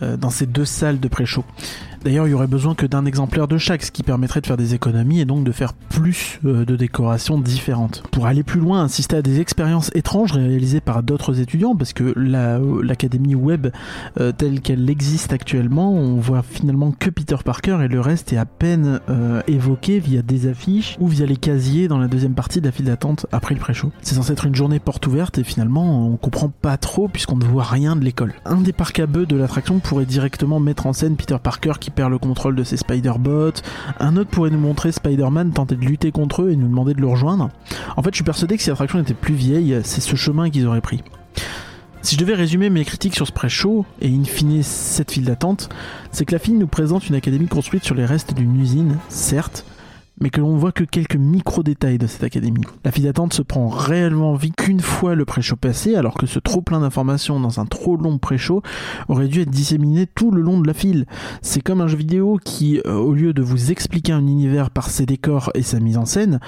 euh, 0.02 0.18
dans 0.18 0.30
ces 0.30 0.46
deux 0.46 0.66
salles 0.66 1.00
de 1.00 1.08
pré-show. 1.08 1.44
D'ailleurs, 2.04 2.28
il 2.28 2.32
y 2.32 2.34
aurait 2.34 2.48
besoin 2.48 2.76
que 2.76 2.86
d'un 2.86 3.06
exemplaire 3.06 3.48
de 3.48 3.58
chaque, 3.58 3.82
ce 3.82 3.92
qui 3.92 4.04
permettrait 4.04 4.42
de 4.42 4.46
faire 4.46 4.58
des 4.58 4.74
économies 4.74 5.22
et 5.22 5.26
donc 5.26 5.46
de 5.46 5.54
faire 5.54 5.72
plus 5.72 6.40
euh, 6.44 6.66
de 6.66 6.76
décorations 6.76 7.40
différentes. 7.40 8.04
Pour 8.12 8.26
aller 8.26 8.44
plus 8.44 8.60
loin, 8.60 8.82
insister 8.82 9.16
à 9.16 9.22
des 9.22 9.40
expériences 9.40 9.90
étranges 9.96 10.34
réalisées 10.34 10.82
par 10.82 11.02
d'autres 11.02 11.40
étudiants, 11.40 11.78
parce 11.78 11.94
que 11.94 12.14
l'académie 12.18 13.36
web 13.36 13.68
euh, 14.20 14.34
telle 14.34 14.60
qu'elle 14.60 14.90
existe 14.90 15.32
actuellement, 15.32 15.94
on 15.94 16.18
voit 16.18 16.44
finalement 16.44 16.92
que 16.92 17.10
Peter 17.10 17.38
Parker 17.44 17.78
et 17.82 17.88
le 17.88 18.02
reste 18.02 18.34
est 18.34 18.38
à 18.38 18.46
peine 18.46 19.00
euh, 19.10 19.42
évoqué 19.48 20.00
via 20.00 20.22
des 20.22 20.48
affiches 20.48 20.98
ou 21.00 21.08
via 21.08 21.26
les 21.26 21.38
casiers 21.38 21.88
dans 21.88 22.00
la 22.00 22.10
deuxième 22.10 22.34
partie 22.34 22.60
de 22.60 22.66
la 22.66 22.74
file 22.74 22.86
d'attente 22.88 23.28
après 23.32 23.56
le 23.56 23.62
pré-show. 23.62 23.94
C'est 24.02 24.16
censé 24.16 24.34
être 24.34 24.46
une 24.46 24.56
journée 24.56 24.80
porte 24.80 25.08
ouverte 25.08 25.38
et 25.38 25.44
finalement 25.46 26.10
on 26.10 26.18
comprend 26.18 26.50
pas 26.50 26.76
trop 26.76 27.08
puisqu'on 27.08 27.38
ne 27.38 27.46
voit 27.46 27.64
rien 27.64 27.96
de 27.96 28.04
l'école. 28.04 28.34
Un 28.44 28.60
des 28.60 28.74
parcs 28.74 29.00
à 29.00 29.06
bœufs 29.06 29.26
de 29.26 29.38
l'attraction 29.38 29.80
pourrait 29.80 30.06
directement 30.06 30.60
mettre 30.60 30.86
en 30.86 30.92
scène 30.92 31.16
Peter 31.16 31.38
Parker 31.42 31.74
qui 31.80 31.93
perd 31.94 32.12
le 32.12 32.18
contrôle 32.18 32.56
de 32.56 32.64
ses 32.64 32.78
Spider-Bots. 32.78 33.62
Un 34.00 34.18
autre 34.18 34.30
pourrait 34.30 34.50
nous 34.50 34.60
montrer 34.60 34.92
Spider-Man 34.92 35.52
tenter 35.52 35.76
de 35.76 35.86
lutter 35.86 36.12
contre 36.12 36.44
eux 36.44 36.52
et 36.52 36.56
nous 36.56 36.68
demander 36.68 36.94
de 36.94 37.02
le 37.02 37.08
rejoindre. 37.08 37.50
En 37.96 38.04
fait, 38.04 38.10
je 38.12 38.16
suis 38.16 38.24
persuadé 38.24 38.58
que 38.58 38.64
si 38.64 38.70
l'attraction 38.70 39.00
était 39.00 39.14
plus 39.14 39.36
vieille, 39.36 39.80
c'est 39.84 40.02
ce 40.02 40.16
chemin 40.16 40.50
qu'ils 40.50 40.68
auraient 40.68 40.82
pris. 40.82 41.04
Si 42.02 42.16
je 42.16 42.20
devais 42.20 42.34
résumer 42.34 42.70
mes 42.70 42.84
critiques 42.84 43.16
sur 43.16 43.26
ce 43.26 43.32
pré-show, 43.32 43.86
et 44.02 44.10
in 44.10 44.26
fine 44.26 44.62
cette 44.62 45.12
file 45.12 45.24
d'attente, 45.24 45.70
c'est 46.12 46.26
que 46.26 46.34
la 46.34 46.40
file 46.40 46.58
nous 46.58 46.68
présente 46.68 47.08
une 47.08 47.16
académie 47.16 47.48
construite 47.48 47.86
sur 47.86 47.96
les 47.96 48.06
restes 48.06 48.34
d'une 48.34 48.60
usine, 48.60 48.98
certes, 49.08 49.66
mais 50.24 50.30
que 50.30 50.40
l'on 50.40 50.56
voit 50.56 50.72
que 50.72 50.86
quelques 50.86 51.18
micro-détails 51.18 51.98
de 51.98 52.08
cette 52.08 52.24
académie. 52.24 52.64
La 52.86 52.92
file 52.92 53.04
d'attente 53.04 53.34
se 53.34 53.42
prend 53.42 53.68
réellement 53.68 54.36
vie 54.36 54.54
qu'une 54.54 54.80
fois 54.80 55.16
le 55.16 55.26
pré-show 55.26 55.58
passé, 55.58 55.96
alors 55.96 56.14
que 56.14 56.28
ce 56.28 56.40
trop 56.40 56.62
plein 56.62 56.80
d'informations 56.80 57.42
dans 57.42 57.60
un 57.60 57.66
trop 57.66 57.98
long 57.98 58.20
pré-show 58.20 58.62
aurait 59.10 59.28
dû 59.28 59.42
être 59.42 59.50
disséminé 59.50 60.08
tout 60.08 60.32
le 60.32 60.42
long 60.42 60.62
de 60.62 60.66
la 60.66 60.74
file. 60.74 61.08
C'est 61.42 61.60
comme 61.60 61.82
un 61.82 61.88
jeu 61.88 61.98
vidéo 61.98 62.40
qui, 62.42 62.80
euh, 62.86 62.94
au 62.94 63.14
lieu 63.14 63.34
de 63.34 63.42
vous 63.42 63.70
expliquer 63.72 64.14
un 64.14 64.26
univers 64.26 64.70
par 64.70 64.90
ses 64.90 65.06
décors 65.06 65.52
et 65.56 65.62
sa 65.62 65.82
mise 65.82 65.98
en 65.98 66.06
scène, 66.06 66.40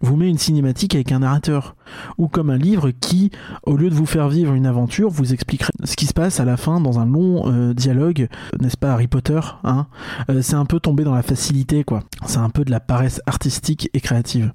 vous 0.00 0.14
met 0.14 0.28
une 0.28 0.38
cinématique 0.38 0.94
avec 0.94 1.10
un 1.10 1.18
narrateur. 1.18 1.74
ou 2.16 2.28
comme 2.28 2.50
un 2.50 2.56
livre 2.56 2.92
qui, 2.92 3.30
au 3.64 3.76
lieu 3.76 3.90
de 3.90 3.94
vous 3.94 4.06
faire 4.06 4.28
vivre 4.28 4.54
une 4.54 4.64
aventure, 4.64 5.10
vous 5.10 5.34
expliquerait 5.34 5.72
ce 5.84 5.96
qui 5.96 6.06
se 6.06 6.14
passe 6.14 6.40
à 6.40 6.44
la 6.44 6.56
fin 6.56 6.80
dans 6.80 6.98
un 6.98 7.04
long 7.04 7.50
euh, 7.52 7.74
dialogue, 7.74 8.28
n'est-ce 8.60 8.76
pas 8.76 8.92
Harry 8.92 9.06
Potter 9.06 9.40
hein 9.64 9.86
euh, 10.30 10.40
C'est 10.40 10.54
un 10.54 10.64
peu 10.64 10.80
tombé 10.80 11.04
dans 11.04 11.14
la 11.14 11.22
facilité, 11.22 11.84
quoi. 11.84 12.00
C'est 12.26 12.38
un 12.38 12.48
peu 12.48 12.64
de 12.64 12.70
la 12.70 12.80
paresse 12.80 13.20
artistique 13.26 13.90
et 13.94 14.00
créative. 14.00 14.52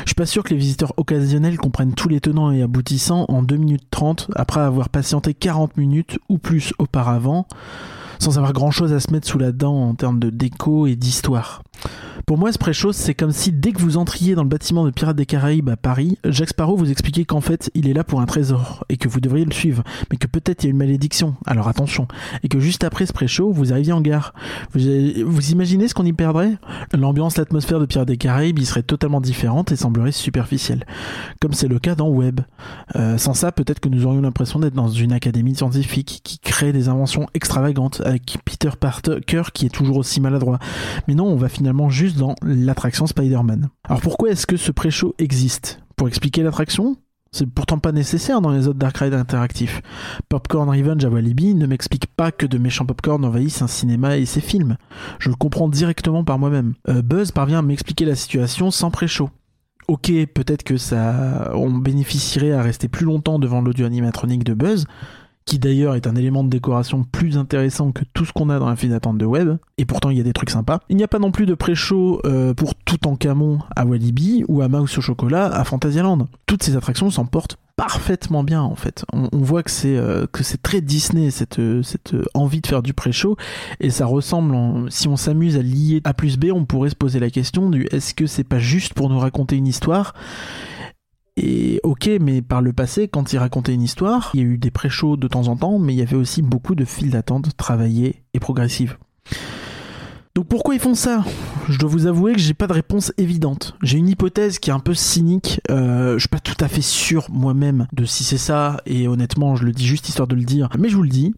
Je 0.00 0.10
suis 0.10 0.14
pas 0.14 0.26
sûr 0.26 0.42
que 0.42 0.50
les 0.50 0.56
visiteurs 0.56 0.92
occasionnels 0.96 1.56
comprennent 1.56 1.94
tous 1.94 2.08
les 2.08 2.20
tenants 2.20 2.50
et 2.50 2.62
aboutissants 2.62 3.24
en 3.28 3.42
2 3.42 3.56
minutes 3.56 3.86
30 3.90 4.30
après 4.36 4.60
avoir 4.60 4.88
patienté 4.88 5.34
40 5.34 5.76
minutes 5.76 6.18
ou 6.28 6.38
plus 6.38 6.72
auparavant 6.78 7.46
sans 8.18 8.38
avoir 8.38 8.52
grand 8.52 8.70
chose 8.70 8.92
à 8.92 9.00
se 9.00 9.12
mettre 9.12 9.28
sous 9.28 9.38
la 9.38 9.52
dent 9.52 9.74
en 9.74 9.94
termes 9.94 10.18
de 10.18 10.30
déco 10.30 10.86
et 10.86 10.96
d'histoire. 10.96 11.62
Pour 12.26 12.38
moi, 12.38 12.52
ce 12.52 12.58
pré-chose, 12.58 12.96
c'est 12.96 13.12
comme 13.12 13.32
si 13.32 13.52
dès 13.52 13.72
que 13.72 13.80
vous 13.80 13.98
entriez 13.98 14.34
dans 14.34 14.44
le 14.44 14.48
bâtiment 14.48 14.86
de 14.86 14.90
Pirates 14.90 15.16
des 15.16 15.26
Caraïbes 15.26 15.68
à 15.68 15.76
Paris, 15.76 16.16
Jacques 16.24 16.48
Sparrow 16.48 16.74
vous 16.74 16.90
expliquait 16.90 17.26
qu'en 17.26 17.42
fait, 17.42 17.70
il 17.74 17.86
est 17.86 17.92
là 17.92 18.02
pour 18.02 18.22
un 18.22 18.24
trésor 18.24 18.84
et 18.88 18.96
que 18.96 19.08
vous 19.08 19.20
devriez 19.20 19.44
le 19.44 19.52
suivre, 19.52 19.84
mais 20.10 20.16
que 20.16 20.26
peut-être 20.26 20.64
il 20.64 20.66
y 20.66 20.68
a 20.68 20.70
une 20.70 20.78
malédiction, 20.78 21.34
alors 21.44 21.68
attention, 21.68 22.08
et 22.42 22.48
que 22.48 22.60
juste 22.60 22.82
après 22.82 23.04
ce 23.04 23.12
pré-show, 23.12 23.52
vous 23.52 23.72
arriviez 23.72 23.92
en 23.92 24.00
gare. 24.00 24.32
Vous, 24.72 25.50
imaginez 25.50 25.86
ce 25.86 25.92
qu'on 25.92 26.06
y 26.06 26.14
perdrait? 26.14 26.56
L'ambiance, 26.94 27.36
l'atmosphère 27.36 27.78
de 27.78 27.84
Pirates 27.84 28.08
des 28.08 28.16
Caraïbes 28.16 28.58
y 28.58 28.64
serait 28.64 28.82
totalement 28.82 29.20
différente 29.20 29.70
et 29.70 29.76
semblerait 29.76 30.12
superficielle, 30.12 30.86
comme 31.40 31.52
c'est 31.52 31.68
le 31.68 31.78
cas 31.78 31.94
dans 31.94 32.08
Web. 32.08 32.40
Euh, 32.96 33.18
sans 33.18 33.34
ça, 33.34 33.52
peut-être 33.52 33.80
que 33.80 33.90
nous 33.90 34.06
aurions 34.06 34.22
l'impression 34.22 34.60
d'être 34.60 34.74
dans 34.74 34.88
une 34.88 35.12
académie 35.12 35.54
scientifique 35.54 36.22
qui 36.24 36.38
crée 36.38 36.72
des 36.72 36.88
inventions 36.88 37.26
extravagantes 37.34 38.00
avec 38.02 38.38
Peter 38.46 38.70
Parker 38.80 39.42
qui 39.52 39.66
est 39.66 39.74
toujours 39.74 39.98
aussi 39.98 40.22
maladroit. 40.22 40.58
Mais 41.06 41.14
non, 41.14 41.26
on 41.26 41.36
va 41.36 41.50
finalement 41.50 41.90
juste 41.90 42.13
dans 42.16 42.34
l'attraction 42.42 43.06
Spider-Man. 43.06 43.68
Alors 43.88 44.00
pourquoi 44.00 44.30
est-ce 44.30 44.46
que 44.46 44.56
ce 44.56 44.72
pré-show 44.72 45.14
existe? 45.18 45.80
Pour 45.96 46.08
expliquer 46.08 46.42
l'attraction? 46.42 46.96
C'est 47.32 47.46
pourtant 47.46 47.78
pas 47.78 47.90
nécessaire 47.90 48.40
dans 48.40 48.50
les 48.50 48.68
autres 48.68 48.78
Dark 48.78 48.96
Ride 48.98 49.14
interactifs. 49.14 49.82
Popcorn 50.28 50.68
Revenge 50.68 51.04
à 51.04 51.08
Walibi 51.08 51.56
ne 51.56 51.66
m'explique 51.66 52.06
pas 52.06 52.30
que 52.30 52.46
de 52.46 52.58
méchants 52.58 52.86
popcorn 52.86 53.24
envahissent 53.24 53.60
un 53.60 53.66
cinéma 53.66 54.16
et 54.16 54.24
ses 54.24 54.40
films. 54.40 54.76
Je 55.18 55.30
le 55.30 55.34
comprends 55.34 55.68
directement 55.68 56.22
par 56.22 56.38
moi-même. 56.38 56.74
Euh, 56.88 57.02
Buzz 57.02 57.32
parvient 57.32 57.58
à 57.58 57.62
m'expliquer 57.62 58.04
la 58.04 58.14
situation 58.14 58.70
sans 58.70 58.92
pré-show. 58.92 59.30
Ok, 59.88 60.12
peut-être 60.32 60.62
que 60.62 60.76
ça, 60.76 61.50
on 61.54 61.70
bénéficierait 61.70 62.52
à 62.52 62.62
rester 62.62 62.86
plus 62.88 63.04
longtemps 63.04 63.40
devant 63.40 63.60
l'audio 63.60 63.84
animatronique 63.84 64.44
de 64.44 64.54
Buzz, 64.54 64.86
qui 65.46 65.58
d'ailleurs 65.58 65.94
est 65.94 66.06
un 66.06 66.16
élément 66.16 66.44
de 66.44 66.48
décoration 66.48 67.04
plus 67.04 67.36
intéressant 67.36 67.92
que 67.92 68.02
tout 68.14 68.24
ce 68.24 68.32
qu'on 68.32 68.50
a 68.50 68.58
dans 68.58 68.68
la 68.68 68.76
file 68.76 68.90
d'attente 68.90 69.18
de 69.18 69.26
web, 69.26 69.56
et 69.78 69.84
pourtant 69.84 70.10
il 70.10 70.16
y 70.16 70.20
a 70.20 70.24
des 70.24 70.32
trucs 70.32 70.50
sympas. 70.50 70.80
Il 70.88 70.96
n'y 70.96 71.04
a 71.04 71.08
pas 71.08 71.18
non 71.18 71.32
plus 71.32 71.46
de 71.46 71.54
pré-show 71.54 72.20
euh, 72.24 72.54
pour 72.54 72.74
tout 72.74 73.06
en 73.06 73.16
camon 73.16 73.58
à 73.76 73.84
Walibi 73.84 74.44
ou 74.48 74.62
à 74.62 74.68
Mouse 74.68 74.96
au 74.98 75.00
chocolat 75.00 75.46
à 75.46 75.64
Fantasyland. 75.64 76.28
Toutes 76.46 76.62
ces 76.62 76.76
attractions 76.76 77.10
s'en 77.10 77.26
portent 77.26 77.58
parfaitement 77.76 78.44
bien 78.44 78.62
en 78.62 78.76
fait. 78.76 79.04
On, 79.12 79.28
voit 79.32 79.64
que 79.64 79.70
c'est 79.70 79.96
euh, 79.96 80.26
que 80.30 80.44
c'est 80.44 80.62
très 80.62 80.80
Disney 80.80 81.30
cette 81.32 81.60
cette 81.82 82.14
envie 82.32 82.60
de 82.60 82.66
faire 82.68 82.82
du 82.82 82.94
pré-show 82.94 83.36
et 83.80 83.90
ça 83.90 84.06
ressemble 84.06 84.56
si 84.92 85.08
on 85.08 85.16
s'amuse 85.16 85.56
à 85.56 85.62
lier 85.62 86.00
A 86.04 86.14
plus 86.14 86.38
B, 86.38 86.46
on 86.54 86.64
pourrait 86.64 86.90
se 86.90 86.94
poser 86.94 87.18
la 87.18 87.30
question 87.30 87.70
du 87.70 87.88
est-ce 87.90 88.14
que 88.14 88.26
c'est 88.26 88.44
pas 88.44 88.60
juste 88.60 88.94
pour 88.94 89.10
nous 89.10 89.18
raconter 89.18 89.56
une 89.56 89.66
histoire 89.66 90.14
et 91.36 91.80
ok, 91.82 92.08
mais 92.20 92.42
par 92.42 92.62
le 92.62 92.72
passé, 92.72 93.08
quand 93.08 93.32
il 93.32 93.38
racontait 93.38 93.74
une 93.74 93.82
histoire, 93.82 94.30
il 94.34 94.40
y 94.40 94.42
a 94.42 94.46
eu 94.46 94.58
des 94.58 94.70
pré-shows 94.70 95.16
de 95.16 95.26
temps 95.26 95.48
en 95.48 95.56
temps, 95.56 95.78
mais 95.78 95.92
il 95.92 95.98
y 95.98 96.02
avait 96.02 96.16
aussi 96.16 96.42
beaucoup 96.42 96.74
de 96.74 96.84
files 96.84 97.10
d'attente 97.10 97.56
travaillées 97.56 98.22
et 98.34 98.40
progressives. 98.40 98.96
Donc 100.34 100.46
pourquoi 100.48 100.74
ils 100.74 100.80
font 100.80 100.94
ça? 100.94 101.24
Je 101.68 101.78
dois 101.78 101.88
vous 101.88 102.06
avouer 102.06 102.32
que 102.32 102.40
j'ai 102.40 102.54
pas 102.54 102.66
de 102.66 102.72
réponse 102.72 103.12
évidente. 103.18 103.76
J'ai 103.82 103.98
une 103.98 104.08
hypothèse 104.08 104.58
qui 104.58 104.70
est 104.70 104.72
un 104.72 104.80
peu 104.80 104.94
cynique. 104.94 105.60
Euh, 105.70 106.14
je 106.14 106.20
suis 106.20 106.28
pas 106.28 106.40
tout 106.40 106.56
à 106.58 106.66
fait 106.66 106.82
sûr 106.82 107.28
moi-même 107.30 107.86
de 107.92 108.04
si 108.04 108.24
c'est 108.24 108.38
ça, 108.38 108.80
et 108.84 109.06
honnêtement, 109.06 109.54
je 109.54 109.64
le 109.64 109.72
dis 109.72 109.86
juste 109.86 110.08
histoire 110.08 110.26
de 110.26 110.34
le 110.34 110.44
dire, 110.44 110.68
mais 110.78 110.88
je 110.88 110.96
vous 110.96 111.04
le 111.04 111.08
dis. 111.08 111.34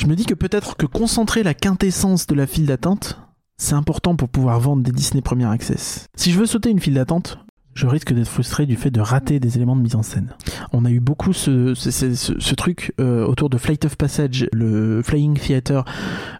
Je 0.00 0.06
me 0.06 0.14
dis 0.14 0.26
que 0.26 0.34
peut-être 0.34 0.76
que 0.76 0.86
concentrer 0.86 1.42
la 1.42 1.54
quintessence 1.54 2.26
de 2.26 2.34
la 2.34 2.46
file 2.46 2.66
d'attente, 2.66 3.18
c'est 3.56 3.74
important 3.74 4.16
pour 4.16 4.28
pouvoir 4.28 4.60
vendre 4.60 4.82
des 4.82 4.92
Disney 4.92 5.22
Premier 5.22 5.46
Access. 5.46 6.06
Si 6.14 6.30
je 6.30 6.38
veux 6.38 6.46
sauter 6.46 6.70
une 6.70 6.78
file 6.78 6.94
d'attente, 6.94 7.38
je 7.78 7.86
risque 7.86 8.12
d'être 8.12 8.28
frustré 8.28 8.66
du 8.66 8.74
fait 8.74 8.90
de 8.90 9.00
rater 9.00 9.38
des 9.38 9.56
éléments 9.56 9.76
de 9.76 9.82
mise 9.82 9.94
en 9.94 10.02
scène. 10.02 10.34
On 10.72 10.84
a 10.84 10.90
eu 10.90 10.98
beaucoup 10.98 11.32
ce, 11.32 12.54
truc 12.54 12.92
euh, 12.98 13.24
autour 13.24 13.48
de 13.50 13.56
Flight 13.56 13.84
of 13.84 13.96
Passage, 13.96 14.48
le 14.52 15.00
Flying 15.04 15.38
Theater 15.38 15.84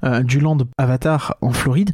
euh, 0.03 0.25
du 0.25 0.41
Land 0.41 0.59
Avatar 0.79 1.37
en 1.41 1.53
Floride, 1.53 1.93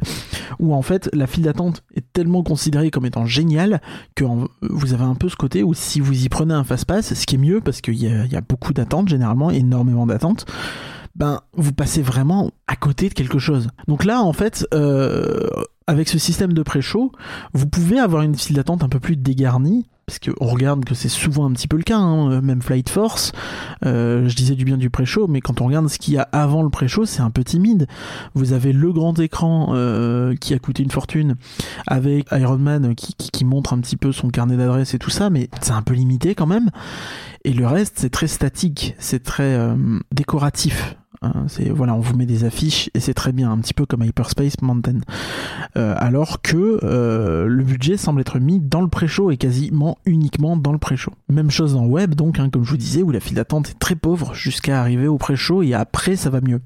où 0.57 0.73
en 0.73 0.81
fait 0.81 1.11
la 1.13 1.27
file 1.27 1.43
d'attente 1.43 1.83
est 1.93 2.11
tellement 2.11 2.41
considérée 2.41 2.89
comme 2.89 3.05
étant 3.05 3.27
géniale 3.27 3.81
que 4.15 4.25
vous 4.63 4.93
avez 4.95 5.03
un 5.03 5.13
peu 5.13 5.29
ce 5.29 5.35
côté 5.35 5.61
où 5.61 5.75
si 5.75 5.99
vous 5.99 6.25
y 6.25 6.27
prenez 6.27 6.55
un 6.55 6.63
fast-pass, 6.63 7.13
ce 7.13 7.25
qui 7.27 7.35
est 7.35 7.37
mieux 7.37 7.61
parce 7.61 7.81
qu'il 7.81 7.93
y, 7.93 8.07
y, 8.07 8.35
a 8.35 8.41
beaucoup 8.41 8.73
d'attentes 8.73 9.09
généralement, 9.09 9.51
énormément 9.51 10.07
d'attentes, 10.07 10.47
ben 11.15 11.41
vous 11.53 11.71
passez 11.71 12.01
vraiment 12.01 12.49
à 12.65 12.75
côté 12.75 13.09
de 13.09 13.13
quelque 13.13 13.37
chose. 13.37 13.67
Donc 13.87 14.05
là 14.05 14.23
en 14.23 14.33
fait... 14.33 14.65
Euh, 14.73 15.47
avec 15.87 16.09
ce 16.09 16.17
système 16.17 16.53
de 16.53 16.63
pré-show, 16.63 17.11
vous 17.53 17.67
pouvez 17.67 17.99
avoir 17.99 18.23
une 18.23 18.35
file 18.35 18.55
d'attente 18.55 18.83
un 18.83 18.89
peu 18.89 18.99
plus 18.99 19.15
dégarnie, 19.15 19.85
parce 20.07 20.19
qu'on 20.19 20.45
regarde 20.45 20.85
que 20.85 20.95
c'est 20.95 21.09
souvent 21.09 21.45
un 21.45 21.51
petit 21.51 21.67
peu 21.67 21.77
le 21.77 21.83
cas, 21.83 21.97
hein, 21.97 22.41
même 22.41 22.61
Flight 22.61 22.89
Force, 22.89 23.31
euh, 23.85 24.27
je 24.27 24.35
disais 24.35 24.55
du 24.55 24.65
bien 24.65 24.77
du 24.77 24.89
pré-show, 24.89 25.27
mais 25.27 25.41
quand 25.41 25.61
on 25.61 25.65
regarde 25.65 25.87
ce 25.87 25.97
qu'il 25.97 26.15
y 26.15 26.17
a 26.17 26.27
avant 26.31 26.63
le 26.63 26.69
pré-show, 26.69 27.05
c'est 27.05 27.21
un 27.21 27.31
peu 27.31 27.43
timide. 27.43 27.87
Vous 28.33 28.53
avez 28.53 28.71
le 28.71 28.91
grand 28.93 29.17
écran 29.19 29.69
euh, 29.73 30.35
qui 30.35 30.53
a 30.53 30.59
coûté 30.59 30.83
une 30.83 30.91
fortune, 30.91 31.35
avec 31.87 32.27
Iron 32.31 32.57
Man 32.57 32.95
qui, 32.95 33.13
qui 33.15 33.45
montre 33.45 33.73
un 33.73 33.79
petit 33.79 33.97
peu 33.97 34.11
son 34.11 34.29
carnet 34.29 34.57
d'adresse 34.57 34.93
et 34.93 34.99
tout 34.99 35.11
ça, 35.11 35.29
mais 35.29 35.49
c'est 35.61 35.73
un 35.73 35.81
peu 35.81 35.93
limité 35.93 36.35
quand 36.35 36.47
même. 36.47 36.69
Et 37.43 37.53
le 37.53 37.67
reste, 37.67 37.99
c'est 37.99 38.09
très 38.09 38.27
statique, 38.27 38.95
c'est 38.97 39.23
très 39.23 39.53
euh, 39.53 39.75
décoratif. 40.11 40.95
C'est 41.47 41.69
voilà, 41.69 41.95
on 41.95 41.99
vous 41.99 42.15
met 42.15 42.25
des 42.25 42.43
affiches 42.43 42.89
et 42.93 42.99
c'est 42.99 43.13
très 43.13 43.31
bien, 43.31 43.51
un 43.51 43.57
petit 43.57 43.73
peu 43.73 43.85
comme 43.85 44.03
Hyperspace 44.03 44.61
Mountain. 44.61 44.99
Euh, 45.77 45.93
alors 45.97 46.41
que 46.41 46.79
euh, 46.83 47.47
le 47.47 47.63
budget 47.63 47.97
semble 47.97 48.21
être 48.21 48.39
mis 48.39 48.59
dans 48.59 48.81
le 48.81 48.87
pré-show 48.87 49.31
et 49.31 49.37
quasiment 49.37 49.97
uniquement 50.05 50.57
dans 50.57 50.71
le 50.71 50.77
pré-show. 50.77 51.11
Même 51.29 51.51
chose 51.51 51.73
dans 51.73 51.85
web, 51.85 52.15
donc 52.15 52.39
hein, 52.39 52.49
comme 52.49 52.63
je 52.63 52.71
vous 52.71 52.77
disais, 52.77 53.03
où 53.03 53.11
la 53.11 53.19
file 53.19 53.35
d'attente 53.35 53.69
est 53.69 53.79
très 53.79 53.95
pauvre 53.95 54.33
jusqu'à 54.33 54.79
arriver 54.79 55.07
au 55.07 55.17
pré-show 55.17 55.63
et 55.63 55.73
après 55.73 56.15
ça 56.15 56.29
va 56.29 56.41
mieux. 56.41 56.61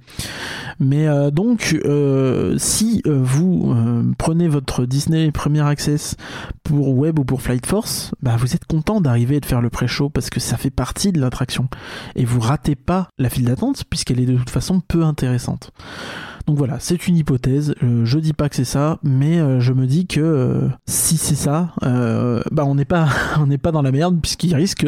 Mais 0.80 1.08
euh, 1.08 1.32
donc, 1.32 1.76
si 2.58 3.02
vous 3.06 3.76
prenez 4.17 4.48
votre 4.48 4.86
Disney 4.86 5.32
Premier 5.32 5.62
Access 5.62 6.15
pour 6.63 6.95
web 6.95 7.19
ou 7.19 7.24
pour 7.24 7.41
Flight 7.41 7.65
Force, 7.65 8.12
bah 8.22 8.36
vous 8.38 8.56
êtes 8.56 8.65
content 8.65 9.02
d'arriver 9.02 9.38
et 9.38 9.39
de 9.39 9.45
faire 9.45 9.62
le 9.62 9.69
pré-show 9.69 10.10
parce 10.10 10.30
que 10.30 10.39
ça 10.39 10.58
fait 10.58 10.69
partie 10.69 11.12
de 11.12 11.19
l'attraction 11.19 11.67
et 12.15 12.26
vous 12.26 12.39
ratez 12.39 12.76
pas 12.76 13.10
la 13.17 13.30
file 13.30 13.45
d'attente 13.45 13.84
puisqu'elle 13.89 14.19
est 14.19 14.26
de 14.26 14.38
toute 14.38 14.49
façon 14.50 14.80
peu 14.80 15.04
intéressante. 15.04 15.72
Donc 16.50 16.58
voilà, 16.58 16.78
c'est 16.80 17.08
une 17.08 17.16
hypothèse. 17.16 17.76
Euh, 17.84 18.06
je 18.06 18.18
dis 18.18 18.34
pas 18.34 18.50
que 18.50 18.56
c'est 18.56 18.64
ça, 18.64 18.98
mais 19.04 19.38
euh, 19.38 19.60
je 19.60 19.72
me 19.72 19.86
dis 19.86 20.08
que 20.08 20.20
euh, 20.20 20.68
si 20.88 21.18
c'est 21.18 21.36
ça, 21.36 21.76
bah 21.84 22.66
on 22.66 22.74
n'est 22.74 22.86
pas 22.86 23.08
pas 23.62 23.72
dans 23.72 23.84
la 23.84 23.92
merde 23.92 24.20
puisqu'il 24.20 24.56
risque 24.56 24.88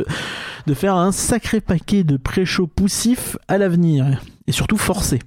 de 0.66 0.74
faire 0.74 0.96
un 0.96 1.12
sacré 1.12 1.62
paquet 1.62 2.04
de 2.04 2.18
pré-show 2.18 2.66
poussifs 2.66 3.38
à 3.48 3.60
l'avenir 3.60 4.22
et 4.48 4.52
surtout 4.52 4.78
forcé. 4.78 5.20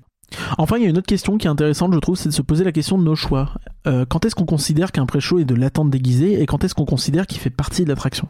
Enfin, 0.58 0.78
il 0.78 0.82
y 0.82 0.86
a 0.86 0.88
une 0.88 0.98
autre 0.98 1.06
question 1.06 1.38
qui 1.38 1.46
est 1.46 1.50
intéressante, 1.50 1.94
je 1.94 2.00
trouve, 2.00 2.16
c'est 2.16 2.30
de 2.30 2.34
se 2.34 2.42
poser 2.42 2.64
la 2.64 2.72
question 2.72 2.98
de 2.98 3.04
nos 3.04 3.14
choix. 3.14 3.52
quand 3.84 4.24
est-ce 4.24 4.34
qu'on 4.34 4.44
considère 4.44 4.90
qu'un 4.90 5.06
pré-show 5.06 5.38
est 5.38 5.44
de 5.44 5.54
l'attente 5.54 5.90
déguisée 5.90 6.42
et 6.42 6.46
quand 6.46 6.64
est-ce 6.64 6.74
qu'on 6.74 6.84
considère 6.84 7.28
qu'il 7.28 7.38
fait 7.38 7.50
partie 7.50 7.84
de 7.84 7.88
l'attraction? 7.90 8.26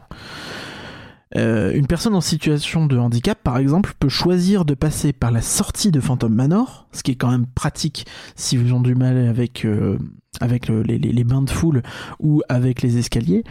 Euh, 1.35 1.73
une 1.73 1.87
personne 1.87 2.15
en 2.15 2.21
situation 2.21 2.85
de 2.85 2.97
handicap, 2.97 3.41
par 3.43 3.57
exemple, 3.57 3.93
peut 3.99 4.09
choisir 4.09 4.63
de 4.63 4.73
passer 4.73 5.11
par 5.11 5.31
la 5.31 5.41
sortie 5.41 5.91
de 5.91 5.99
Phantom 5.99 6.33
Manor, 6.33 6.87
ce 6.91 7.03
qui 7.03 7.11
est 7.11 7.15
quand 7.15 7.31
même 7.31 7.47
pratique 7.47 8.05
si 8.35 8.57
vous 8.57 8.73
ont 8.73 8.81
du 8.81 8.95
mal 8.95 9.17
avec 9.17 9.65
euh, 9.65 9.97
avec 10.41 10.67
les, 10.67 11.23
bains 11.23 11.41
de 11.41 11.49
foule 11.49 11.81
ou 12.19 12.41
avec 12.49 12.81
les 12.81 12.97
escaliers, 12.97 13.43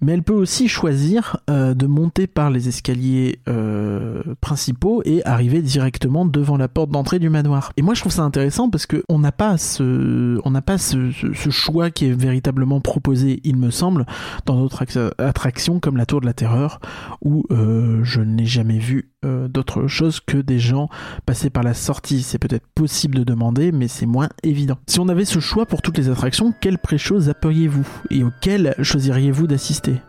mais 0.00 0.12
elle 0.12 0.22
peut 0.22 0.34
aussi 0.34 0.68
choisir 0.68 1.38
euh, 1.48 1.74
de 1.74 1.86
monter 1.86 2.26
par 2.26 2.50
les 2.50 2.68
escaliers 2.68 3.40
euh, 3.48 4.22
principaux 4.40 5.02
et 5.04 5.24
arriver 5.24 5.62
directement 5.62 6.24
devant 6.24 6.56
la 6.56 6.68
porte 6.68 6.90
d'entrée 6.90 7.18
du 7.18 7.30
manoir. 7.30 7.72
Et 7.76 7.82
moi 7.82 7.94
je 7.94 8.00
trouve 8.00 8.12
ça 8.12 8.22
intéressant 8.22 8.70
parce 8.70 8.86
que 8.86 9.04
on 9.08 9.18
n'a 9.18 9.32
pas 9.32 9.58
ce, 9.58 10.40
on 10.44 10.50
n'a 10.50 10.62
pas 10.62 10.78
ce, 10.78 11.10
choix 11.50 11.90
qui 11.90 12.06
est 12.06 12.12
véritablement 12.12 12.80
proposé, 12.80 13.40
il 13.44 13.56
me 13.56 13.70
semble, 13.70 14.06
dans 14.46 14.60
d'autres 14.60 14.84
attractions 15.18 15.80
comme 15.80 15.96
la 15.96 16.06
Tour 16.06 16.20
de 16.20 16.26
la 16.26 16.32
Terreur 16.32 16.80
où 17.22 17.44
euh, 17.50 18.00
je 18.02 18.20
n'ai 18.20 18.46
jamais 18.46 18.78
vu 18.78 19.09
d'autre 19.22 19.86
chose 19.86 20.20
que 20.20 20.38
des 20.38 20.58
gens 20.58 20.88
passer 21.26 21.50
par 21.50 21.62
la 21.62 21.74
sortie. 21.74 22.22
C'est 22.22 22.38
peut-être 22.38 22.66
possible 22.74 23.18
de 23.18 23.24
demander, 23.24 23.72
mais 23.72 23.88
c'est 23.88 24.06
moins 24.06 24.28
évident. 24.42 24.78
Si 24.86 25.00
on 25.00 25.08
avait 25.08 25.24
ce 25.24 25.40
choix 25.40 25.66
pour 25.66 25.82
toutes 25.82 25.98
les 25.98 26.08
attractions 26.08 26.54
quel 26.60 26.78
pré-show 26.78 27.20
zapperiez-vous 27.20 27.86
et 28.10 28.24
auquel 28.24 28.74
choisiriez-vous 28.80 29.46
d'assister? 29.46 30.00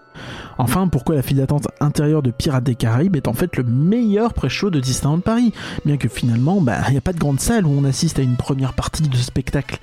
Enfin, 0.57 0.87
pourquoi 0.87 1.15
la 1.15 1.21
file 1.21 1.37
d'attente 1.37 1.67
intérieure 1.79 2.21
de 2.21 2.31
Pirates 2.31 2.63
des 2.63 2.75
Caraïbes 2.75 3.15
est 3.15 3.27
en 3.27 3.33
fait 3.33 3.57
le 3.57 3.63
meilleur 3.63 4.33
pré-show 4.33 4.69
de 4.69 4.79
Disneyland 4.79 5.19
Paris, 5.19 5.53
bien 5.85 5.97
que 5.97 6.07
finalement, 6.07 6.61
bah, 6.61 6.79
il 6.87 6.91
n'y 6.91 6.97
a 6.97 7.01
pas 7.01 7.13
de 7.13 7.19
grande 7.19 7.39
salle 7.39 7.65
où 7.65 7.71
on 7.71 7.83
assiste 7.83 8.19
à 8.19 8.21
une 8.21 8.37
première 8.37 8.73
partie 8.73 9.03
de 9.03 9.15
spectacle. 9.17 9.79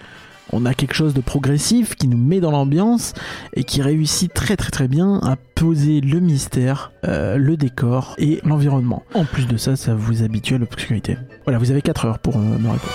On 0.52 0.64
a 0.64 0.74
quelque 0.74 0.94
chose 0.94 1.14
de 1.14 1.20
progressif 1.20 1.94
qui 1.94 2.08
nous 2.08 2.16
met 2.16 2.40
dans 2.40 2.50
l'ambiance 2.50 3.14
et 3.54 3.64
qui 3.64 3.82
réussit 3.82 4.32
très 4.32 4.56
très 4.56 4.70
très 4.70 4.88
bien 4.88 5.20
à 5.22 5.36
poser 5.54 6.00
le 6.00 6.20
mystère, 6.20 6.92
euh, 7.06 7.36
le 7.36 7.56
décor 7.56 8.14
et 8.18 8.40
l'environnement. 8.44 9.02
En 9.14 9.24
plus 9.24 9.46
de 9.46 9.56
ça, 9.56 9.76
ça 9.76 9.94
vous 9.94 10.22
habitue 10.22 10.54
à 10.54 10.58
l'obscurité. 10.58 11.16
Voilà, 11.44 11.58
vous 11.58 11.70
avez 11.70 11.82
4 11.82 12.04
heures 12.06 12.18
pour 12.18 12.36
euh, 12.36 12.40
me 12.40 12.70
répondre. 12.70 12.94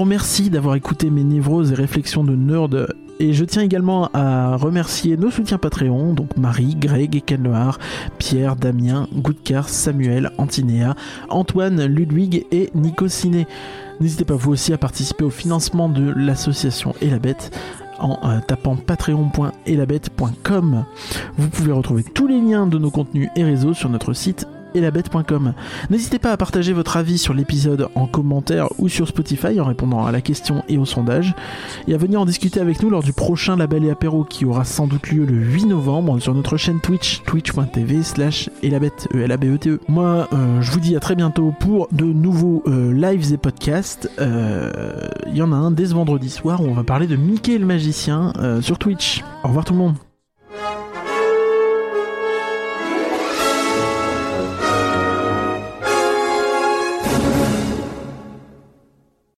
Vous 0.00 0.04
remercie 0.04 0.48
d'avoir 0.48 0.76
écouté 0.76 1.10
mes 1.10 1.24
névroses 1.24 1.72
et 1.72 1.74
réflexions 1.74 2.24
de 2.24 2.34
nerd. 2.34 2.88
Et 3.18 3.34
je 3.34 3.44
tiens 3.44 3.60
également 3.60 4.08
à 4.14 4.56
remercier 4.56 5.18
nos 5.18 5.30
soutiens 5.30 5.58
Patreon, 5.58 6.14
donc 6.14 6.38
Marie, 6.38 6.74
Greg, 6.74 7.22
Ken 7.26 7.42
Noir, 7.42 7.78
Pierre, 8.16 8.56
Damien, 8.56 9.08
Goudkar, 9.12 9.68
Samuel, 9.68 10.30
Antinéa, 10.38 10.94
Antoine, 11.28 11.84
Ludwig 11.84 12.46
et 12.50 12.70
Nico 12.74 13.08
Ciné. 13.08 13.46
N'hésitez 14.00 14.24
pas 14.24 14.36
vous 14.36 14.52
aussi 14.52 14.72
à 14.72 14.78
participer 14.78 15.24
au 15.24 15.30
financement 15.30 15.90
de 15.90 16.14
l'association 16.16 16.94
Et 17.02 17.10
en 17.98 18.18
euh, 18.24 18.38
tapant 18.48 18.76
patreon.elabette.com. 18.76 20.86
Vous 21.36 21.48
pouvez 21.50 21.72
retrouver 21.72 22.04
tous 22.04 22.26
les 22.26 22.40
liens 22.40 22.66
de 22.66 22.78
nos 22.78 22.90
contenus 22.90 23.28
et 23.36 23.44
réseaux 23.44 23.74
sur 23.74 23.90
notre 23.90 24.14
site 24.14 24.46
elabette.com. 24.74 25.54
N'hésitez 25.90 26.18
pas 26.18 26.32
à 26.32 26.36
partager 26.36 26.72
votre 26.72 26.96
avis 26.96 27.18
sur 27.18 27.34
l'épisode 27.34 27.88
en 27.94 28.06
commentaire 28.06 28.68
ou 28.78 28.88
sur 28.88 29.08
Spotify 29.08 29.60
en 29.60 29.64
répondant 29.64 30.04
à 30.04 30.12
la 30.12 30.20
question 30.20 30.64
et 30.68 30.78
au 30.78 30.84
sondage 30.84 31.34
et 31.88 31.94
à 31.94 31.98
venir 31.98 32.20
en 32.20 32.26
discuter 32.26 32.60
avec 32.60 32.82
nous 32.82 32.90
lors 32.90 33.02
du 33.02 33.12
prochain 33.12 33.56
Label 33.56 33.84
et 33.84 33.90
Apéro 33.90 34.24
qui 34.24 34.44
aura 34.44 34.64
sans 34.64 34.86
doute 34.86 35.10
lieu 35.10 35.24
le 35.24 35.34
8 35.34 35.66
novembre 35.66 36.18
sur 36.20 36.34
notre 36.34 36.56
chaîne 36.56 36.80
Twitch 36.80 37.22
twitch.tv 37.24 38.02
slash 38.02 38.50
elabette 38.62 39.08
e 39.14 39.18
e 39.18 39.58
e. 39.66 39.80
Moi 39.88 40.28
euh, 40.32 40.60
je 40.60 40.70
vous 40.70 40.80
dis 40.80 40.96
à 40.96 41.00
très 41.00 41.14
bientôt 41.14 41.52
pour 41.58 41.88
de 41.92 42.04
nouveaux 42.04 42.62
euh, 42.66 42.92
lives 42.92 43.32
et 43.32 43.36
podcasts. 43.36 44.10
Euh, 44.18 44.70
Il 45.26 45.36
y 45.36 45.42
en 45.42 45.52
a 45.52 45.56
un 45.56 45.70
dès 45.70 45.86
ce 45.86 45.94
vendredi 45.94 46.30
soir 46.30 46.60
où 46.62 46.66
on 46.66 46.74
va 46.74 46.84
parler 46.84 47.06
de 47.06 47.16
Mickey 47.16 47.58
le 47.58 47.66
magicien 47.66 48.32
sur 48.60 48.78
Twitch. 48.78 49.22
Au 49.44 49.48
revoir 49.48 49.64
tout 49.64 49.72
le 49.72 49.78
monde. 49.78 49.94